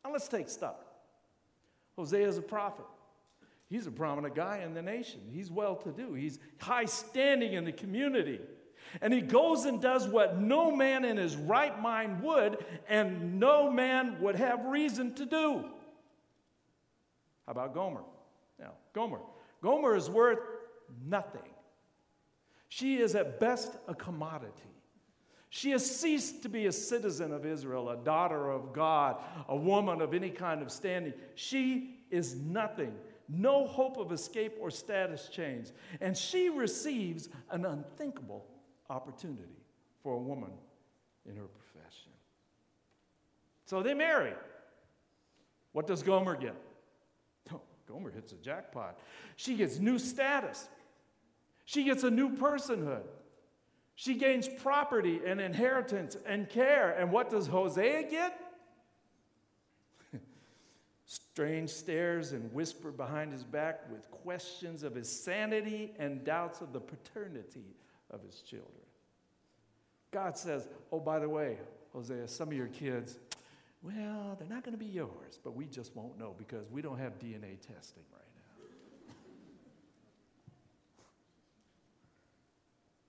Now 0.07 0.13
let's 0.13 0.29
take 0.29 0.49
stock. 0.49 0.87
Hosea 1.97 2.29
is 2.29 2.39
a 2.39 2.43
prophet. 2.43 2.85
He's 3.69 3.89
a 3.89 3.91
prominent 3.91 4.37
guy 4.37 4.63
in 4.65 4.73
the 4.73 4.83
nation. 4.83 5.21
He's 5.33 5.51
well 5.51 5.75
to 5.75 5.91
do. 5.91 6.15
He's 6.15 6.39
high 6.61 6.85
standing 6.85 7.55
in 7.55 7.65
the 7.65 7.73
community. 7.73 8.41
And 9.01 9.13
he 9.13 9.21
goes 9.21 9.65
and 9.65 9.83
does 9.83 10.07
what 10.07 10.39
no 10.39 10.71
man 10.71 11.05
in 11.05 11.17
his 11.17 11.35
right 11.35 11.83
mind 11.83 12.23
would, 12.23 12.65
and 12.89 13.41
no 13.41 13.69
man 13.69 14.21
would 14.21 14.37
have 14.37 14.67
reason 14.67 15.13
to 15.15 15.27
do. 15.27 15.65
How 17.45 17.53
about 17.53 17.75
Gomer? 17.75 18.05
Now, 18.61 18.75
Gomer. 18.93 19.19
Gomer 19.61 19.97
is 19.97 20.09
worth 20.09 20.39
nothing. 21.05 21.51
She 22.69 22.99
is 22.99 23.17
at 23.17 23.41
best 23.41 23.73
a 23.89 23.95
commodity. 23.95 24.76
She 25.49 25.71
has 25.71 25.89
ceased 25.89 26.43
to 26.43 26.49
be 26.49 26.67
a 26.67 26.73
citizen 26.73 27.33
of 27.33 27.47
Israel, 27.47 27.91
a 27.91 27.97
daughter 27.97 28.51
of 28.51 28.73
God, 28.73 29.23
a 29.49 29.57
woman 29.57 30.01
of 30.01 30.13
any 30.13 30.31
kind 30.31 30.61
of 30.61 30.71
standing. 30.71 31.15
She 31.35 32.01
is 32.11 32.35
nothing, 32.35 32.95
no 33.29 33.67
hope 33.67 33.97
of 33.97 34.13
escape 34.13 34.57
or 34.61 34.71
status 34.71 35.29
change. 35.29 35.69
And 36.01 36.17
she 36.17 36.49
receives 36.49 37.29
an 37.51 37.65
unthinkable 37.65 38.45
opportunity 38.91 39.63
for 40.03 40.15
a 40.15 40.19
woman 40.19 40.51
in 41.29 41.37
her 41.37 41.47
profession. 41.47 42.13
So 43.65 43.83
they 43.83 43.95
marry. 43.95 44.35
What 45.73 45.87
does 45.87 46.03
Gomer 46.03 46.37
get? 46.37 46.55
Oh, 47.53 47.61
Gomer 47.89 48.11
hits 48.11 48.33
a 48.33 48.37
jackpot. 48.37 48.99
She 49.37 49.55
gets 49.57 49.79
new 49.79 49.99
status. 49.99 50.69
She 51.65 51.85
gets 51.85 52.03
a 52.05 52.11
new 52.11 52.31
personhood. 52.31 53.03
She 53.99 54.15
gains 54.15 54.47
property 54.47 55.23
and 55.27 55.41
inheritance 55.41 56.19
and 56.27 56.49
care. 56.51 56.95
And 56.99 57.11
what 57.11 57.31
does 57.31 57.47
Hosea 57.47 58.11
get? 58.11 58.39
Strange 61.07 61.71
stares 61.71 62.33
and 62.33 62.53
whisper 62.53 62.93
behind 62.93 63.33
his 63.33 63.43
back 63.43 63.91
with 63.91 64.11
questions 64.11 64.83
of 64.83 64.95
his 64.95 65.11
sanity 65.11 65.95
and 65.99 66.23
doubts 66.25 66.61
of 66.61 66.75
the 66.75 66.81
paternity 66.81 67.75
of 68.11 68.23
his 68.23 68.43
children. 68.43 68.71
God 70.11 70.37
says, 70.37 70.69
Oh, 70.93 71.01
by 71.01 71.19
the 71.19 71.29
way, 71.29 71.57
Hosea, 71.95 72.29
some 72.29 72.49
of 72.49 72.55
your 72.55 72.69
kids, 72.69 73.19
well, 73.83 74.37
they're 74.39 74.47
not 74.47 74.63
going 74.63 74.77
to 74.77 74.85
be 74.85 74.91
yours, 74.91 75.39
but 75.43 75.57
we 75.57 75.65
just 75.65 75.97
won't 75.97 76.19
know 76.19 76.35
because 76.37 76.71
we 76.71 76.83
don't 76.83 76.99
have 76.99 77.19
DNA 77.19 77.59
testing 77.61 78.03
right 78.13 78.29
now. 78.35 78.67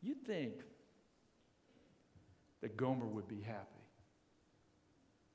You'd 0.02 0.24
think 0.26 0.54
that 2.62 2.78
Gomer 2.78 3.06
would 3.06 3.28
be 3.28 3.42
happy. 3.42 3.68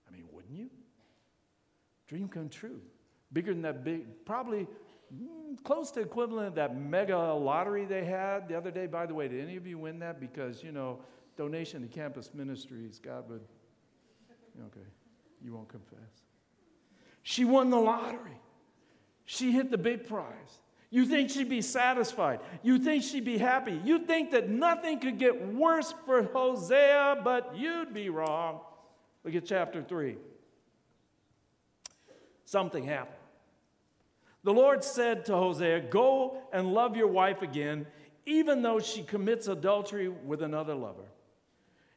I 0.09 0.12
mean, 0.12 0.25
wouldn't 0.33 0.57
you? 0.57 0.71
Dream 2.09 2.29
come 2.29 2.49
true. 2.49 2.81
Bigger 3.33 3.52
than 3.52 3.62
that 3.62 3.85
big, 3.85 4.25
probably 4.26 4.67
mm, 5.14 5.62
close 5.64 5.91
to 5.93 6.00
equivalent 6.00 6.49
of 6.49 6.55
that 6.57 6.76
mega 6.76 7.17
lottery 7.17 7.85
they 7.85 8.05
had 8.05 8.49
the 8.49 8.57
other 8.57 8.71
day. 8.71 8.87
By 8.87 9.07
the 9.07 9.14
way, 9.14 9.29
did 9.29 9.43
any 9.43 9.57
of 9.57 9.67
you 9.67 9.79
win 9.79 9.99
that? 10.00 10.21
Because, 10.21 10.62
you 10.62 10.73
know, 10.73 11.00
donation 11.37 11.81
to 11.83 11.88
campus 11.88 12.31
ministries, 12.35 12.99
God 12.99 13.29
would, 13.31 13.41
okay, 14.67 14.87
you 15.43 15.55
won't 15.55 15.69
confess. 15.69 15.99
She 17.23 17.45
won 17.45 17.71
the 17.71 17.79
lottery. 17.79 18.38
She 19.25 19.52
hit 19.52 19.71
the 19.71 19.79
big 19.79 20.07
prize. 20.07 20.59
You 20.92 21.06
think 21.06 21.30
she'd 21.30 21.49
be 21.49 21.62
satisfied. 21.62 22.40
You 22.62 22.78
think 22.78 23.02
she'd 23.02 23.25
be 23.25 23.38
happy. 23.38 23.80
You 23.82 24.00
think 24.00 24.30
that 24.32 24.50
nothing 24.50 25.00
could 25.00 25.18
get 25.18 25.54
worse 25.54 25.94
for 26.04 26.22
Hosea, 26.22 27.22
but 27.25 27.56
you'd 27.56 27.94
be 27.94 28.11
wrong. 28.11 28.61
Look 29.25 29.34
at 29.34 29.46
chapter 29.46 29.82
3. 29.82 30.18
Something 32.44 32.84
happened. 32.84 33.16
The 34.44 34.52
Lord 34.52 34.84
said 34.84 35.25
to 35.26 35.32
Hosea, 35.32 35.80
Go 35.80 36.42
and 36.52 36.75
love 36.75 36.94
your 36.94 37.06
wife 37.06 37.40
again, 37.40 37.87
even 38.26 38.61
though 38.61 38.78
she 38.78 39.02
commits 39.02 39.49
adultery 39.49 40.08
with 40.08 40.42
another 40.42 40.75
lover. 40.75 41.08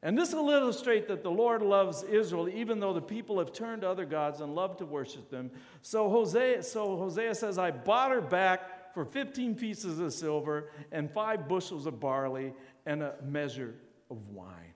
And 0.01 0.17
this 0.17 0.33
will 0.33 0.51
illustrate 0.51 1.09
that 1.09 1.21
the 1.21 1.31
Lord 1.31 1.61
loves 1.61 2.03
Israel, 2.03 2.47
even 2.47 2.79
though 2.79 2.93
the 2.93 3.01
people 3.01 3.39
have 3.39 3.51
turned 3.51 3.81
to 3.81 3.89
other 3.89 4.05
gods 4.05 4.39
and 4.39 4.55
love 4.55 4.77
to 4.77 4.85
worship 4.85 5.29
them. 5.29 5.51
So 5.81 6.09
Hosea, 6.09 6.63
so 6.63 6.95
Hosea 6.95 7.35
says, 7.35 7.57
I 7.57 7.71
bought 7.71 8.11
her 8.11 8.21
back 8.21 8.75
for 8.95 9.03
15 9.03 9.55
pieces 9.55 9.99
of 9.99 10.13
silver 10.13 10.69
and 10.89 11.11
five 11.11 11.49
bushels 11.49 11.85
of 11.85 11.99
barley 11.99 12.53
and 12.85 13.03
a 13.03 13.15
measure 13.21 13.75
of 14.09 14.29
wine. 14.29 14.73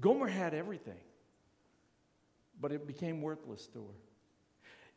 Gomer 0.00 0.26
had 0.26 0.54
everything, 0.54 0.98
but 2.58 2.72
it 2.72 2.86
became 2.86 3.20
worthless 3.20 3.66
to 3.68 3.80
her. 3.80 3.94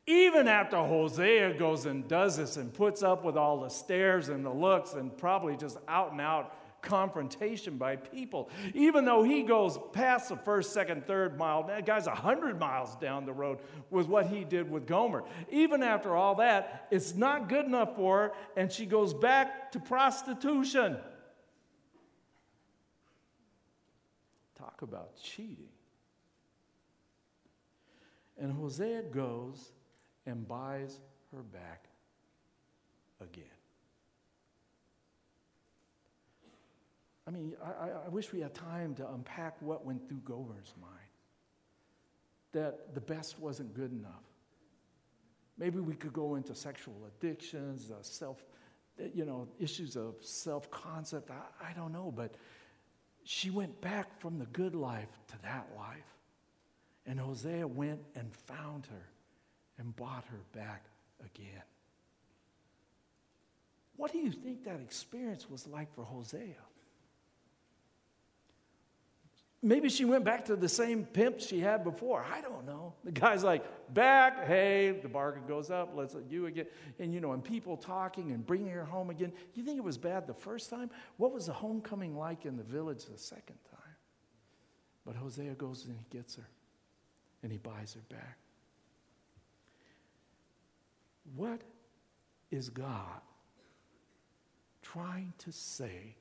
Even 0.09 0.47
after 0.47 0.77
Hosea 0.77 1.59
goes 1.59 1.85
and 1.85 2.07
does 2.07 2.37
this 2.37 2.55
and 2.55 2.73
puts 2.73 3.03
up 3.03 3.25
with 3.25 3.35
all 3.35 3.59
the 3.59 3.69
stares 3.69 4.29
and 4.29 4.45
the 4.45 4.49
looks 4.49 4.93
and 4.93 5.15
probably 5.17 5.57
just 5.57 5.77
out 5.85 6.13
and 6.13 6.21
out 6.21 6.55
confrontation 6.87 7.77
by 7.77 7.97
people. 7.97 8.49
Even 8.73 9.05
though 9.05 9.21
he 9.21 9.43
goes 9.43 9.77
past 9.91 10.29
the 10.29 10.37
first, 10.37 10.73
second, 10.73 11.05
third 11.05 11.37
mile, 11.37 11.63
that 11.67 11.85
guy's 11.85 12.07
100 12.07 12.59
miles 12.59 12.95
down 12.95 13.25
the 13.25 13.33
road 13.33 13.59
with 13.89 14.07
what 14.07 14.27
he 14.27 14.43
did 14.43 14.71
with 14.71 14.87
Gomer. 14.87 15.23
Even 15.51 15.83
after 15.83 16.15
all 16.15 16.35
that, 16.35 16.87
it's 16.89 17.13
not 17.13 17.49
good 17.49 17.65
enough 17.65 17.95
for 17.95 18.17
her, 18.17 18.31
and 18.55 18.71
she 18.71 18.85
goes 18.85 19.13
back 19.13 19.71
to 19.73 19.79
prostitution. 19.79 20.97
Talk 24.57 24.81
about 24.81 25.17
cheating. 25.21 25.69
And 28.39 28.53
Hosea 28.53 29.03
goes 29.03 29.71
and 30.25 30.47
buys 30.47 30.99
her 31.31 31.41
back 31.41 31.85
again. 33.19 33.56
I 37.27 37.31
mean, 37.31 37.55
I, 37.61 37.89
I, 38.05 38.09
wish 38.09 38.31
we 38.31 38.39
had 38.39 38.53
time 38.53 38.95
to 38.95 39.07
unpack 39.09 39.61
what 39.61 39.85
went 39.85 40.07
through 40.07 40.21
Gomer's 40.23 40.73
mind. 40.79 40.93
That 42.53 42.95
the 42.95 43.01
best 43.01 43.37
wasn't 43.37 43.73
good 43.73 43.91
enough. 43.91 44.23
Maybe 45.57 45.79
we 45.79 45.93
could 45.93 46.13
go 46.13 46.35
into 46.35 46.55
sexual 46.55 46.95
addictions, 47.05 47.91
uh, 47.91 47.95
self, 48.01 48.45
you 49.13 49.25
know, 49.25 49.49
issues 49.59 49.97
of 49.97 50.15
self 50.21 50.71
concept. 50.71 51.29
I, 51.29 51.71
I 51.71 51.73
don't 51.73 51.91
know, 51.91 52.13
but 52.15 52.35
she 53.25 53.49
went 53.49 53.81
back 53.81 54.21
from 54.21 54.39
the 54.39 54.45
good 54.45 54.73
life 54.73 55.09
to 55.27 55.41
that 55.43 55.67
life. 55.75 56.15
And 57.05 57.19
Hosea 57.19 57.67
went 57.67 58.01
and 58.15 58.33
found 58.33 58.85
her 58.85 59.09
and 59.77 59.93
bought 59.95 60.23
her 60.31 60.39
back 60.53 60.85
again. 61.19 61.63
What 63.97 64.13
do 64.13 64.19
you 64.19 64.31
think 64.31 64.63
that 64.63 64.79
experience 64.79 65.49
was 65.49 65.67
like 65.67 65.93
for 65.93 66.05
Hosea? 66.05 66.55
Maybe 69.63 69.89
she 69.89 70.05
went 70.05 70.23
back 70.23 70.45
to 70.45 70.55
the 70.55 70.69
same 70.69 71.03
pimp 71.03 71.39
she 71.39 71.59
had 71.59 71.83
before. 71.83 72.23
I 72.31 72.41
don't 72.41 72.65
know. 72.65 72.93
The 73.03 73.11
guy's 73.11 73.43
like, 73.43 73.65
back, 73.93 74.45
hey, 74.45 74.91
the 75.01 75.09
bargain 75.09 75.43
goes 75.47 75.71
up, 75.71 75.93
let's 75.95 76.13
let 76.13 76.29
you 76.29 76.45
again. 76.45 76.67
And 76.99 77.11
you 77.11 77.19
know, 77.19 77.31
and 77.31 77.43
people 77.43 77.75
talking 77.75 78.31
and 78.31 78.45
bringing 78.45 78.69
her 78.69 78.85
home 78.85 79.09
again. 79.09 79.33
You 79.55 79.63
think 79.63 79.77
it 79.77 79.83
was 79.83 79.97
bad 79.97 80.27
the 80.27 80.33
first 80.33 80.69
time? 80.69 80.91
What 81.17 81.33
was 81.33 81.47
the 81.47 81.53
homecoming 81.53 82.15
like 82.15 82.45
in 82.45 82.55
the 82.55 82.63
village 82.63 83.05
the 83.05 83.17
second 83.17 83.57
time? 83.71 83.95
But 85.05 85.15
Hosea 85.15 85.55
goes 85.55 85.85
and 85.85 85.97
he 85.97 86.05
gets 86.15 86.35
her 86.35 86.47
and 87.41 87.51
he 87.51 87.57
buys 87.57 87.95
her 87.95 88.15
back. 88.15 88.37
What 91.35 91.61
is 92.51 92.69
God 92.69 93.21
trying 94.83 95.33
to 95.39 95.51
say 95.51 96.15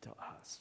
to 0.00 0.10
us? 0.40 0.60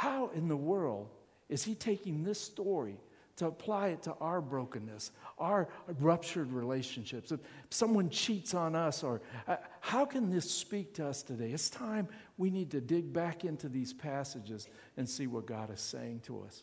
How 0.00 0.30
in 0.34 0.48
the 0.48 0.56
world 0.56 1.10
is 1.50 1.62
he 1.62 1.74
taking 1.74 2.24
this 2.24 2.40
story 2.40 2.96
to 3.36 3.48
apply 3.48 3.88
it 3.88 4.02
to 4.04 4.14
our 4.14 4.40
brokenness, 4.40 5.10
our 5.38 5.68
ruptured 6.00 6.50
relationships? 6.52 7.32
If 7.32 7.40
someone 7.68 8.08
cheats 8.08 8.54
on 8.54 8.74
us, 8.74 9.02
or 9.02 9.20
uh, 9.46 9.56
how 9.80 10.06
can 10.06 10.30
this 10.30 10.50
speak 10.50 10.94
to 10.94 11.06
us 11.06 11.22
today? 11.22 11.50
It's 11.50 11.68
time 11.68 12.08
we 12.38 12.48
need 12.48 12.70
to 12.70 12.80
dig 12.80 13.12
back 13.12 13.44
into 13.44 13.68
these 13.68 13.92
passages 13.92 14.68
and 14.96 15.06
see 15.06 15.26
what 15.26 15.44
God 15.44 15.70
is 15.70 15.82
saying 15.82 16.20
to 16.20 16.44
us. 16.44 16.62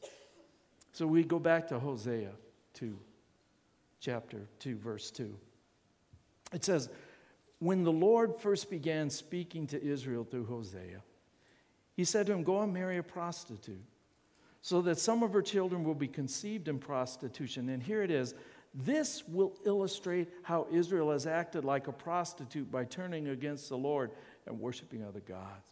So 0.91 1.05
we 1.05 1.23
go 1.23 1.37
back 1.37 1.67
to 1.67 1.77
Hosea 1.77 2.31
2, 2.73 2.97
chapter 3.99 4.47
2, 4.57 4.77
verse 4.77 5.11
2. 5.11 5.31
It 6.53 6.65
says, 6.65 6.89
When 7.59 7.83
the 7.83 7.91
Lord 7.91 8.35
first 8.39 8.71
began 8.71 9.11
speaking 9.11 9.67
to 9.67 9.83
Israel 9.83 10.23
through 10.23 10.47
Hosea, 10.47 11.03
he 11.97 12.05
said 12.05 12.27
to 12.27 12.33
him, 12.33 12.43
Go 12.43 12.61
and 12.61 12.71
marry 12.71 12.97
a 12.97 13.03
prostitute, 13.03 13.83
so 14.61 14.81
that 14.83 14.99
some 14.99 15.23
of 15.23 15.33
her 15.33 15.41
children 15.41 15.83
will 15.83 15.95
be 15.95 16.07
conceived 16.07 16.67
in 16.67 16.77
prostitution. 16.77 17.67
And 17.67 17.83
here 17.83 18.03
it 18.03 18.11
is 18.11 18.35
this 18.73 19.23
will 19.27 19.53
illustrate 19.65 20.29
how 20.43 20.67
Israel 20.71 21.11
has 21.11 21.25
acted 21.25 21.65
like 21.65 21.87
a 21.87 21.91
prostitute 21.91 22.71
by 22.71 22.85
turning 22.85 23.27
against 23.29 23.69
the 23.69 23.77
Lord 23.77 24.11
and 24.45 24.59
worshiping 24.59 25.03
other 25.03 25.19
gods. 25.19 25.67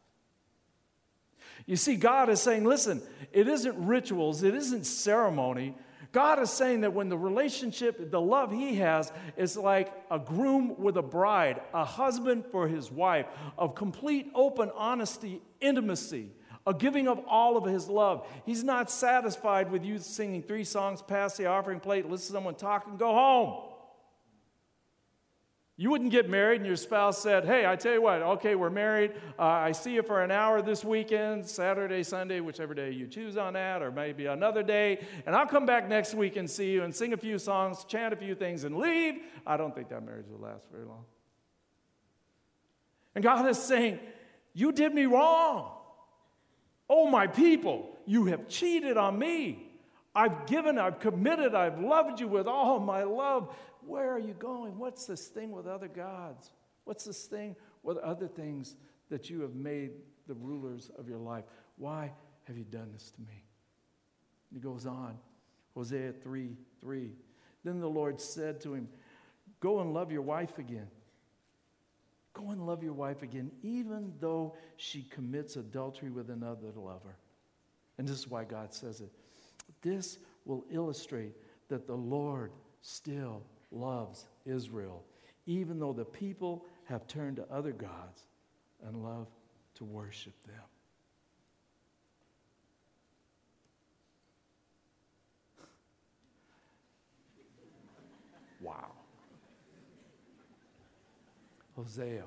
You 1.67 1.75
see, 1.75 1.95
God 1.95 2.29
is 2.29 2.41
saying, 2.41 2.63
listen, 2.63 3.03
it 3.31 3.47
isn't 3.47 3.85
rituals, 3.85 4.41
it 4.41 4.55
isn't 4.55 4.85
ceremony. 4.85 5.75
God 6.15 6.41
is 6.41 6.49
saying 6.49 6.79
that 6.81 6.93
when 6.93 7.09
the 7.09 7.17
relationship, 7.17 8.09
the 8.09 8.21
love 8.21 8.49
He 8.49 8.75
has, 8.75 9.11
is 9.35 9.57
like 9.57 9.91
a 10.09 10.17
groom 10.17 10.81
with 10.81 10.95
a 10.95 11.01
bride, 11.01 11.59
a 11.73 11.83
husband 11.83 12.45
for 12.53 12.69
his 12.69 12.89
wife, 12.89 13.25
of 13.57 13.75
complete 13.75 14.31
open 14.33 14.71
honesty, 14.75 15.41
intimacy, 15.59 16.29
a 16.65 16.73
giving 16.73 17.09
of 17.09 17.19
all 17.27 17.57
of 17.57 17.65
His 17.65 17.89
love. 17.89 18.25
He's 18.45 18.63
not 18.63 18.89
satisfied 18.89 19.69
with 19.69 19.83
you 19.83 19.99
singing 19.99 20.41
three 20.41 20.63
songs, 20.63 21.01
pass 21.01 21.35
the 21.35 21.47
offering 21.47 21.81
plate, 21.81 22.09
listen 22.09 22.27
to 22.27 22.31
someone 22.31 22.55
talk, 22.55 22.87
and 22.87 22.97
go 22.97 23.11
home. 23.11 23.74
You 25.77 25.89
wouldn't 25.89 26.11
get 26.11 26.29
married 26.29 26.61
and 26.61 26.65
your 26.65 26.77
spouse 26.77 27.21
said, 27.21 27.43
Hey, 27.43 27.65
I 27.65 27.75
tell 27.75 27.93
you 27.93 28.01
what, 28.01 28.21
okay, 28.21 28.55
we're 28.55 28.69
married. 28.69 29.11
Uh, 29.37 29.43
I 29.43 29.73
see 29.73 29.95
you 29.95 30.03
for 30.03 30.23
an 30.23 30.31
hour 30.31 30.61
this 30.61 30.85
weekend, 30.85 31.45
Saturday, 31.45 32.01
Sunday, 32.01 32.39
whichever 32.39 32.73
day 32.73 32.91
you 32.91 33.07
choose 33.07 33.35
on 33.35 33.53
that, 33.53 33.81
or 33.81 33.91
maybe 33.91 34.27
another 34.27 34.63
day, 34.63 35.05
and 35.25 35.35
I'll 35.35 35.45
come 35.45 35.65
back 35.65 35.89
next 35.89 36.13
week 36.13 36.37
and 36.37 36.49
see 36.49 36.71
you 36.71 36.83
and 36.83 36.95
sing 36.95 37.11
a 37.11 37.17
few 37.17 37.37
songs, 37.37 37.83
chant 37.83 38.13
a 38.13 38.17
few 38.17 38.35
things, 38.35 38.63
and 38.63 38.77
leave. 38.77 39.15
I 39.45 39.57
don't 39.57 39.75
think 39.75 39.89
that 39.89 40.05
marriage 40.05 40.27
will 40.29 40.39
last 40.39 40.65
very 40.71 40.85
long. 40.85 41.03
And 43.13 43.23
God 43.23 43.45
is 43.47 43.57
saying, 43.57 43.99
You 44.53 44.71
did 44.71 44.93
me 44.93 45.07
wrong. 45.07 45.71
Oh, 46.89 47.09
my 47.09 47.27
people, 47.27 47.97
you 48.05 48.25
have 48.25 48.47
cheated 48.47 48.95
on 48.95 49.19
me. 49.19 49.71
I've 50.15 50.45
given, 50.45 50.77
I've 50.77 50.99
committed, 50.99 51.53
I've 51.53 51.79
loved 51.79 52.21
you 52.21 52.27
with 52.29 52.47
all 52.47 52.79
my 52.79 53.03
love. 53.03 53.53
Where 53.85 54.11
are 54.11 54.19
you 54.19 54.33
going? 54.33 54.77
What's 54.77 55.05
this 55.05 55.27
thing 55.27 55.51
with 55.51 55.67
other 55.67 55.87
gods? 55.87 56.51
What's 56.85 57.05
this 57.05 57.25
thing 57.25 57.55
with 57.83 57.97
other 57.97 58.27
things 58.27 58.75
that 59.09 59.29
you 59.29 59.41
have 59.41 59.55
made 59.55 59.91
the 60.27 60.33
rulers 60.33 60.91
of 60.97 61.07
your 61.07 61.17
life? 61.17 61.43
Why 61.77 62.11
have 62.45 62.57
you 62.57 62.63
done 62.63 62.89
this 62.93 63.11
to 63.11 63.21
me? 63.21 63.43
He 64.53 64.59
goes 64.59 64.85
on, 64.85 65.17
Hosea 65.75 66.13
3 66.23 66.55
3. 66.81 67.11
Then 67.63 67.79
the 67.79 67.89
Lord 67.89 68.21
said 68.21 68.61
to 68.61 68.73
him, 68.73 68.87
Go 69.59 69.79
and 69.79 69.93
love 69.93 70.11
your 70.11 70.21
wife 70.21 70.59
again. 70.59 70.87
Go 72.33 72.51
and 72.51 72.65
love 72.65 72.83
your 72.83 72.93
wife 72.93 73.23
again, 73.23 73.51
even 73.63 74.13
though 74.19 74.55
she 74.75 75.03
commits 75.03 75.55
adultery 75.55 76.11
with 76.11 76.29
another 76.29 76.71
lover. 76.75 77.15
And 77.97 78.07
this 78.07 78.17
is 78.17 78.27
why 78.27 78.43
God 78.43 78.73
says 78.73 79.01
it. 79.01 79.11
This 79.81 80.19
will 80.43 80.65
illustrate 80.69 81.33
that 81.69 81.87
the 81.87 81.95
Lord 81.95 82.51
still 82.81 83.43
loves 83.71 84.25
Israel, 84.45 85.03
even 85.45 85.79
though 85.79 85.93
the 85.93 86.05
people 86.05 86.65
have 86.85 87.07
turned 87.07 87.37
to 87.37 87.45
other 87.51 87.71
gods 87.71 88.27
and 88.85 89.03
love 89.03 89.27
to 89.75 89.83
worship 89.83 90.33
them. 90.45 90.61
wow. 98.65 98.91
Hosea. 101.75 102.23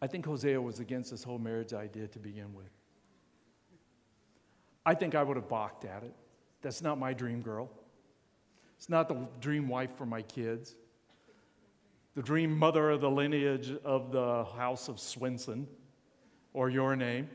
I 0.00 0.06
think 0.06 0.24
Hosea 0.26 0.60
was 0.60 0.78
against 0.80 1.10
this 1.10 1.24
whole 1.24 1.38
marriage 1.38 1.72
idea 1.72 2.06
to 2.08 2.18
begin 2.18 2.54
with. 2.54 2.70
I 4.86 4.94
think 4.94 5.14
I 5.14 5.22
would 5.22 5.36
have 5.36 5.48
balked 5.48 5.84
at 5.84 6.04
it. 6.04 6.14
That's 6.62 6.82
not 6.82 6.98
my 6.98 7.12
dream 7.12 7.40
girl. 7.40 7.70
It's 8.84 8.90
not 8.90 9.08
the 9.08 9.16
dream 9.40 9.66
wife 9.66 9.96
for 9.96 10.04
my 10.04 10.20
kids, 10.20 10.74
the 12.14 12.20
dream 12.20 12.54
mother 12.54 12.90
of 12.90 13.00
the 13.00 13.10
lineage 13.10 13.72
of 13.82 14.12
the 14.12 14.44
house 14.58 14.88
of 14.88 15.00
Swenson 15.00 15.66
or 16.52 16.68
your 16.68 16.94
name. 16.94 17.30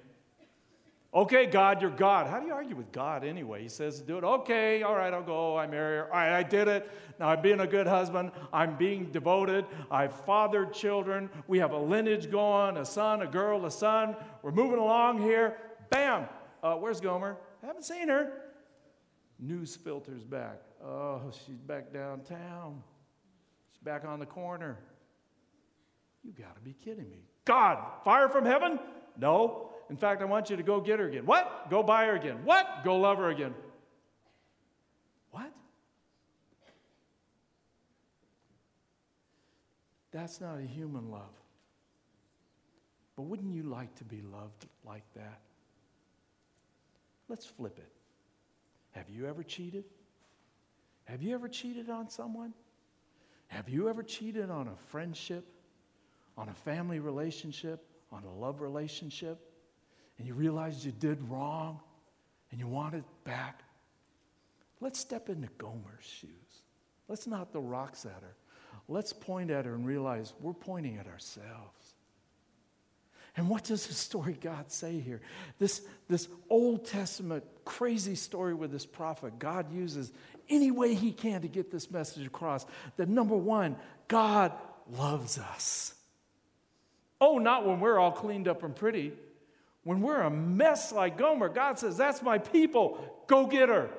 Okay, 1.11 1.47
God, 1.47 1.81
you're 1.81 1.89
God. 1.89 2.27
How 2.27 2.39
do 2.39 2.45
you 2.45 2.53
argue 2.53 2.75
with 2.75 2.91
God 2.91 3.23
anyway? 3.23 3.63
He 3.63 3.67
says, 3.67 3.99
do 3.99 4.19
it. 4.19 4.23
Okay, 4.23 4.83
all 4.83 4.93
right, 4.93 5.11
I'll 5.11 5.23
go. 5.23 5.57
I 5.57 5.65
marry 5.65 5.97
her. 5.97 6.03
All 6.13 6.19
right, 6.19 6.37
I 6.37 6.43
did 6.43 6.67
it. 6.67 6.87
Now 7.19 7.29
I'm 7.29 7.41
being 7.41 7.61
a 7.61 7.67
good 7.67 7.87
husband. 7.87 8.29
I'm 8.53 8.77
being 8.77 9.05
devoted. 9.05 9.65
I've 9.89 10.13
fathered 10.27 10.71
children. 10.71 11.31
We 11.47 11.57
have 11.57 11.71
a 11.71 11.79
lineage 11.79 12.29
going 12.29 12.77
a 12.77 12.85
son, 12.85 13.23
a 13.23 13.27
girl, 13.27 13.65
a 13.65 13.71
son. 13.71 14.15
We're 14.43 14.51
moving 14.51 14.77
along 14.77 15.23
here. 15.23 15.57
Bam! 15.89 16.27
Uh, 16.61 16.75
where's 16.75 17.01
Gomer? 17.01 17.37
I 17.63 17.65
haven't 17.65 17.85
seen 17.85 18.07
her. 18.07 18.33
News 19.39 19.75
filters 19.75 20.23
back. 20.23 20.59
Oh, 20.83 21.31
she's 21.45 21.61
back 21.61 21.93
downtown. 21.93 22.83
She's 23.71 23.81
back 23.81 24.03
on 24.05 24.19
the 24.19 24.25
corner. 24.25 24.77
You 26.23 26.33
got 26.33 26.55
to 26.55 26.61
be 26.61 26.73
kidding 26.73 27.09
me. 27.09 27.23
God, 27.45 27.77
fire 28.03 28.27
from 28.27 28.45
heaven? 28.45 28.79
No. 29.17 29.71
In 29.89 29.95
fact, 29.95 30.21
I 30.21 30.25
want 30.25 30.49
you 30.49 30.57
to 30.57 30.63
go 30.63 30.81
get 30.81 30.99
her 30.99 31.07
again. 31.07 31.25
What? 31.25 31.69
Go 31.69 31.81
buy 31.81 32.05
her 32.05 32.15
again. 32.15 32.39
What? 32.43 32.83
Go 32.83 32.97
love 32.97 33.17
her 33.17 33.29
again. 33.29 33.53
What? 35.31 35.51
That's 40.11 40.41
not 40.41 40.57
a 40.57 40.63
human 40.63 41.09
love. 41.09 41.21
But 43.15 43.23
wouldn't 43.23 43.53
you 43.53 43.63
like 43.63 43.95
to 43.95 44.03
be 44.03 44.21
loved 44.21 44.65
like 44.85 45.03
that? 45.15 45.39
Let's 47.29 47.45
flip 47.45 47.77
it. 47.77 47.98
Have 48.99 49.09
you 49.09 49.27
ever 49.27 49.43
cheated? 49.43 49.85
Have 51.05 51.23
you 51.23 51.33
ever 51.33 51.47
cheated 51.47 51.89
on 51.89 52.09
someone? 52.09 52.53
Have 53.47 53.69
you 53.69 53.87
ever 53.87 54.03
cheated 54.03 54.51
on 54.51 54.67
a 54.67 54.75
friendship, 54.89 55.45
on 56.37 56.49
a 56.49 56.53
family 56.53 56.99
relationship, 56.99 57.81
on 58.11 58.25
a 58.25 58.33
love 58.33 58.59
relationship, 58.59 59.39
and 60.17 60.27
you 60.27 60.33
realized 60.33 60.83
you 60.83 60.91
did 60.91 61.17
wrong 61.29 61.79
and 62.51 62.59
you 62.59 62.67
want 62.67 62.93
it 62.93 63.05
back? 63.23 63.61
Let's 64.81 64.99
step 64.99 65.29
into 65.29 65.47
Gomer's 65.57 66.03
shoes. 66.03 66.63
Let's 67.07 67.25
not 67.25 67.53
the 67.53 67.61
rocks 67.61 68.05
at 68.05 68.21
her. 68.21 68.35
Let's 68.89 69.13
point 69.13 69.49
at 69.49 69.63
her 69.63 69.75
and 69.75 69.87
realize 69.87 70.33
we're 70.41 70.51
pointing 70.51 70.97
at 70.97 71.07
ourselves. 71.07 71.88
And 73.37 73.49
what 73.49 73.63
does 73.63 73.87
the 73.87 73.93
story 73.93 74.37
God 74.39 74.71
say 74.71 74.99
here? 74.99 75.21
This, 75.59 75.81
this 76.07 76.27
Old 76.49 76.85
Testament 76.85 77.43
crazy 77.63 78.15
story 78.15 78.53
with 78.53 78.71
this 78.71 78.85
prophet, 78.85 79.39
God 79.39 79.71
uses 79.71 80.11
any 80.49 80.71
way 80.71 80.95
he 80.95 81.11
can 81.11 81.41
to 81.41 81.47
get 81.47 81.71
this 81.71 81.91
message 81.91 82.25
across 82.25 82.65
that 82.97 83.07
number 83.07 83.37
one, 83.37 83.75
God 84.07 84.51
loves 84.91 85.37
us. 85.37 85.93
Oh, 87.21 87.37
not 87.37 87.65
when 87.65 87.79
we're 87.79 87.99
all 87.99 88.11
cleaned 88.11 88.47
up 88.47 88.63
and 88.63 88.75
pretty. 88.75 89.13
When 89.83 90.01
we're 90.01 90.21
a 90.21 90.29
mess 90.29 90.91
like 90.91 91.17
Gomer, 91.17 91.49
God 91.49 91.79
says, 91.79 91.97
That's 91.97 92.21
my 92.21 92.37
people. 92.37 93.23
Go 93.27 93.45
get 93.45 93.69
her. 93.69 93.89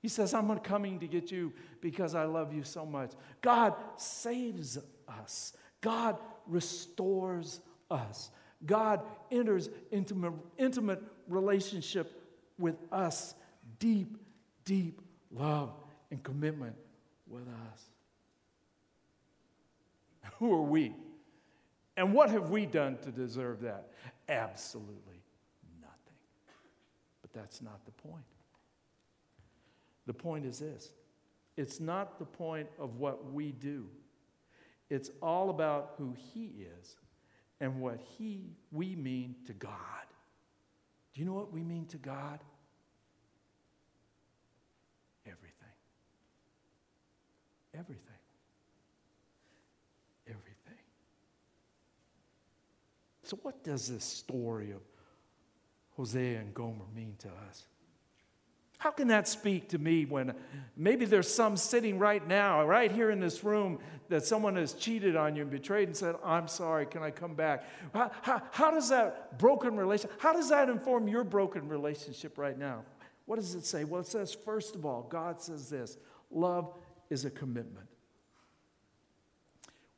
He 0.00 0.08
says, 0.08 0.34
I'm 0.34 0.58
coming 0.58 1.00
to 1.00 1.06
get 1.06 1.30
you 1.30 1.52
because 1.80 2.14
I 2.14 2.24
love 2.24 2.52
you 2.52 2.62
so 2.62 2.84
much. 2.84 3.12
God 3.40 3.74
saves 3.96 4.78
us, 5.08 5.54
God 5.80 6.18
restores 6.46 7.56
us. 7.56 7.60
God 8.64 9.02
enters 9.30 9.68
into 9.90 10.34
intimate 10.58 11.02
relationship 11.28 12.20
with 12.58 12.76
us, 12.92 13.34
deep, 13.78 14.16
deep 14.64 15.00
love 15.30 15.72
and 16.10 16.22
commitment 16.22 16.76
with 17.26 17.42
us. 17.42 17.82
Who 20.38 20.52
are 20.54 20.62
we? 20.62 20.94
And 21.96 22.12
what 22.12 22.30
have 22.30 22.50
we 22.50 22.66
done 22.66 22.98
to 23.02 23.10
deserve 23.10 23.60
that? 23.62 23.90
Absolutely 24.28 25.22
nothing. 25.80 26.18
But 27.22 27.32
that's 27.32 27.62
not 27.62 27.84
the 27.84 27.92
point. 27.92 28.24
The 30.06 30.14
point 30.14 30.44
is 30.44 30.58
this 30.58 30.90
it's 31.56 31.80
not 31.80 32.18
the 32.18 32.24
point 32.24 32.68
of 32.78 32.96
what 32.96 33.32
we 33.32 33.52
do, 33.52 33.86
it's 34.90 35.10
all 35.22 35.50
about 35.50 35.94
who 35.98 36.14
He 36.32 36.52
is 36.80 36.96
and 37.60 37.80
what 37.80 38.00
He, 38.18 38.56
we 38.72 38.94
mean 38.96 39.36
to 39.46 39.52
God. 39.52 39.70
Do 41.12 41.20
you 41.20 41.26
know 41.26 41.34
what 41.34 41.52
we 41.52 41.62
mean 41.62 41.86
to 41.86 41.96
God? 41.96 42.40
Everything. 45.26 45.54
Everything. 47.72 48.02
Everything. 50.26 50.54
So, 53.22 53.38
what 53.42 53.64
does 53.64 53.88
this 53.88 54.04
story 54.04 54.72
of 54.72 54.82
Hosea 55.96 56.40
and 56.40 56.52
Gomer 56.52 56.84
mean 56.94 57.14
to 57.20 57.28
us? 57.48 57.66
How 58.84 58.90
can 58.90 59.08
that 59.08 59.26
speak 59.26 59.70
to 59.70 59.78
me 59.78 60.04
when 60.04 60.34
maybe 60.76 61.06
there's 61.06 61.32
some 61.32 61.56
sitting 61.56 61.98
right 61.98 62.28
now, 62.28 62.66
right 62.66 62.92
here 62.92 63.10
in 63.10 63.18
this 63.18 63.42
room, 63.42 63.78
that 64.10 64.26
someone 64.26 64.56
has 64.56 64.74
cheated 64.74 65.16
on 65.16 65.34
you 65.34 65.40
and 65.40 65.50
betrayed 65.50 65.88
and 65.88 65.96
said, 65.96 66.16
I'm 66.22 66.46
sorry, 66.46 66.84
can 66.84 67.02
I 67.02 67.10
come 67.10 67.34
back? 67.34 67.64
How, 67.94 68.10
how, 68.20 68.42
how 68.50 68.70
does 68.70 68.90
that 68.90 69.38
broken 69.38 69.74
relationship, 69.74 70.20
how 70.20 70.34
does 70.34 70.50
that 70.50 70.68
inform 70.68 71.08
your 71.08 71.24
broken 71.24 71.66
relationship 71.66 72.36
right 72.36 72.58
now? 72.58 72.82
What 73.24 73.36
does 73.36 73.54
it 73.54 73.64
say? 73.64 73.84
Well, 73.84 74.02
it 74.02 74.06
says, 74.06 74.34
first 74.34 74.74
of 74.74 74.84
all, 74.84 75.06
God 75.08 75.40
says 75.40 75.70
this 75.70 75.96
love 76.30 76.70
is 77.08 77.24
a 77.24 77.30
commitment. 77.30 77.88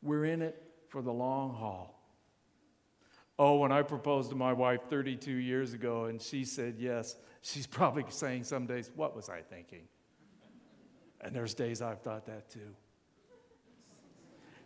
We're 0.00 0.26
in 0.26 0.42
it 0.42 0.62
for 0.90 1.02
the 1.02 1.12
long 1.12 1.52
haul. 1.52 1.95
Oh, 3.38 3.56
when 3.56 3.70
I 3.70 3.82
proposed 3.82 4.30
to 4.30 4.36
my 4.36 4.52
wife 4.52 4.80
32 4.88 5.30
years 5.30 5.74
ago 5.74 6.06
and 6.06 6.20
she 6.20 6.44
said 6.44 6.76
yes, 6.78 7.16
she's 7.42 7.66
probably 7.66 8.04
saying 8.08 8.44
some 8.44 8.66
days, 8.66 8.90
What 8.94 9.14
was 9.14 9.28
I 9.28 9.40
thinking? 9.40 9.88
And 11.20 11.34
there's 11.34 11.54
days 11.54 11.82
I've 11.82 12.00
thought 12.00 12.26
that 12.26 12.50
too. 12.50 12.74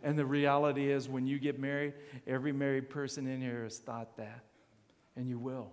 And 0.03 0.17
the 0.17 0.25
reality 0.25 0.91
is, 0.91 1.07
when 1.07 1.27
you 1.27 1.37
get 1.37 1.59
married, 1.59 1.93
every 2.25 2.51
married 2.51 2.89
person 2.89 3.27
in 3.27 3.39
here 3.39 3.63
has 3.63 3.77
thought 3.77 4.17
that. 4.17 4.45
And 5.15 5.27
you 5.27 5.37
will. 5.37 5.71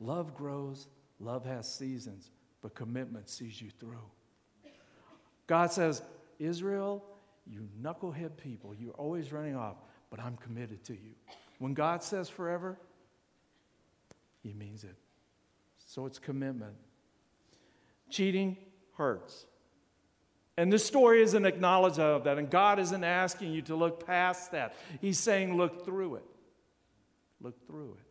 Love 0.00 0.34
grows, 0.34 0.88
love 1.20 1.44
has 1.44 1.72
seasons, 1.72 2.30
but 2.62 2.74
commitment 2.74 3.28
sees 3.28 3.60
you 3.60 3.70
through. 3.70 3.98
God 5.46 5.72
says, 5.72 6.02
Israel, 6.38 7.04
you 7.46 7.68
knucklehead 7.80 8.36
people, 8.36 8.74
you're 8.74 8.92
always 8.92 9.32
running 9.32 9.56
off, 9.56 9.76
but 10.10 10.20
I'm 10.20 10.36
committed 10.36 10.84
to 10.84 10.92
you. 10.94 11.14
When 11.58 11.74
God 11.74 12.02
says 12.02 12.28
forever, 12.28 12.78
He 14.42 14.52
means 14.52 14.84
it. 14.84 14.96
So 15.86 16.06
it's 16.06 16.18
commitment. 16.18 16.74
Cheating 18.10 18.56
hurts. 18.96 19.46
And 20.56 20.72
this 20.72 20.84
story 20.84 21.22
is 21.22 21.34
an 21.34 21.46
acknowledgement 21.46 22.10
of 22.10 22.24
that. 22.24 22.36
And 22.36 22.50
God 22.50 22.78
isn't 22.78 23.04
asking 23.04 23.52
you 23.52 23.62
to 23.62 23.76
look 23.76 24.04
past 24.06 24.52
that. 24.52 24.74
He's 25.00 25.18
saying, 25.18 25.56
look 25.56 25.84
through 25.84 26.16
it. 26.16 26.24
Look 27.40 27.66
through 27.66 27.96
it. 28.00 28.08